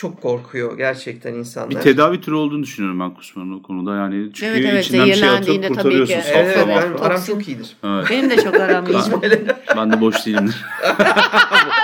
[0.00, 1.70] çok korkuyor gerçekten insanlar.
[1.70, 3.96] bir tedavi türü olduğunu düşünüyorum ben kusmanın o konuda.
[3.96, 6.14] Yani çünkü Evet, evet, içinden bir şey atıp tabii kurtarıyorsun.
[6.14, 6.20] ki.
[6.22, 7.76] safra Evet, evet benim aram çok iyidir.
[7.84, 8.06] Evet.
[8.10, 8.98] Benim de çok aram iyi.
[9.76, 10.56] Ben de boş değilimdir.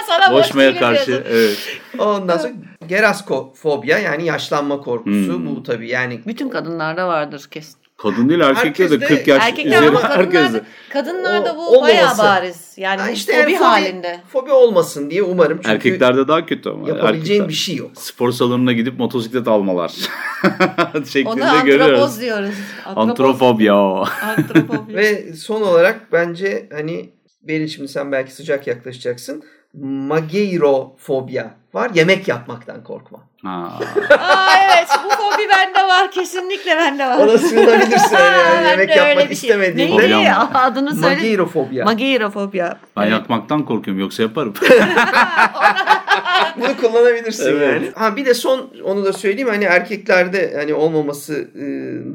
[0.07, 1.07] Sana boş Boşmaya değilim karşı.
[1.07, 1.27] diyorsun.
[1.31, 1.81] Evet.
[1.99, 2.53] Ondan sonra
[2.89, 5.35] geraskofobya yani yaşlanma korkusu.
[5.39, 5.47] Hmm.
[5.57, 7.76] Bu tabii yani Bütün kadınlarda vardır kesin.
[7.99, 10.51] Kadın değil erkekte de Herkes de- 40 yaş Erkekler üzeri ama herkes
[10.93, 11.83] kadınlarda, O- bu olmaması.
[11.83, 12.73] bayağı bariz.
[12.77, 14.21] Yani Ha işte fobi yani halinde.
[14.29, 15.57] Fobi olmasın diye umarım.
[15.57, 16.89] Çünkü Erkeklerde daha kötü ama.
[16.89, 17.91] yapabileceğin Erkekler- bir şey yok.
[17.95, 19.89] Spor salonuna gidip motosiklet almalar.
[21.09, 21.91] Şeklinde Ona görüyoruz.
[21.93, 22.55] antropoz diyoruz.
[22.97, 23.75] Antropobya.
[24.23, 24.95] Antropobi.
[24.95, 27.11] Ve son olarak bence hani
[27.43, 29.43] Beril şimdi sen belki sıcak yaklaşacaksın.
[29.75, 31.91] Mageirofobya var.
[31.95, 33.19] Yemek yapmaktan korkma.
[33.47, 33.79] Ha.
[34.19, 36.11] Aa evet bu fobi bende var.
[36.11, 37.19] Kesinlikle bende var.
[37.19, 38.37] Ona sığınabilirsin öyle.
[38.37, 39.33] Yani Ben yemek yapmak şey.
[39.33, 39.99] istemediğinde.
[39.99, 40.15] Neydi?
[40.15, 40.51] Mı?
[40.55, 41.17] Adını söyle.
[41.17, 41.85] Mageirofobya.
[41.85, 42.79] Mageirofobya.
[42.97, 43.13] Ben Evet.
[43.13, 44.55] yakmaktan korkuyorum yoksa yaparım.
[46.57, 47.83] Bunu kullanabilirsin Evet.
[47.83, 47.91] yani.
[47.95, 51.63] Ha bir de son onu da söyleyeyim hani erkeklerde hani olmaması e,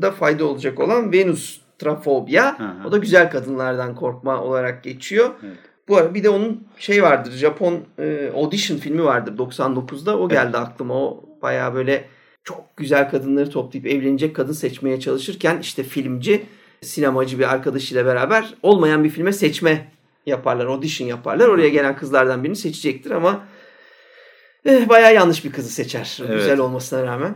[0.01, 1.61] da fayda olacak olan Venus
[2.63, 2.87] hı.
[2.87, 5.29] O da güzel kadınlardan korkma olarak geçiyor.
[5.45, 5.57] Evet.
[5.91, 7.31] Bu arada bir de onun şey vardır.
[7.31, 10.19] Japon e, Audition filmi vardır 99'da.
[10.19, 10.93] O geldi aklıma.
[10.93, 12.05] O bayağı böyle
[12.43, 16.45] çok güzel kadınları toplayıp evlenecek kadın seçmeye çalışırken işte filmci
[16.81, 19.91] sinemacı bir arkadaşıyla beraber olmayan bir filme seçme
[20.25, 20.65] yaparlar.
[20.65, 21.47] Audition yaparlar.
[21.47, 23.43] Oraya gelen kızlardan birini seçecektir ama
[24.65, 26.17] eh, bayağı yanlış bir kızı seçer.
[26.21, 26.35] Evet.
[26.35, 27.35] Güzel olmasına rağmen.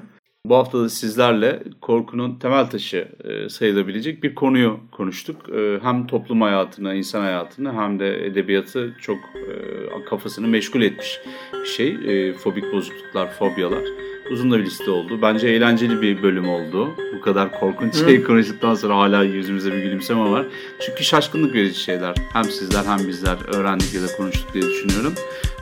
[0.49, 5.49] Bu hafta da sizlerle korkunun temel taşı e, sayılabilecek bir konuyu konuştuk.
[5.49, 11.19] E, hem toplum hayatını, insan hayatını hem de edebiyatı çok e, kafasını meşgul etmiş
[11.53, 11.97] bir şey.
[12.33, 13.83] Fobik bozukluklar, fobyalar.
[14.31, 15.21] Uzun da bir liste oldu.
[15.21, 16.95] Bence eğlenceli bir bölüm oldu.
[17.17, 20.45] Bu kadar korkunç şey konuştuktan sonra hala yüzümüzde bir gülümseme var.
[20.79, 22.15] Çünkü şaşkınlık verici şeyler.
[22.33, 25.13] Hem sizler hem bizler öğrendik ya da konuştuk diye düşünüyorum.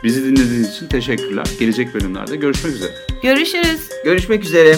[0.04, 1.46] Bizi dinlediğiniz için teşekkürler.
[1.60, 2.92] Gelecek bölümlerde görüşmek üzere.
[3.24, 3.90] Görüşürüz.
[4.06, 4.76] Görüşmek üzere.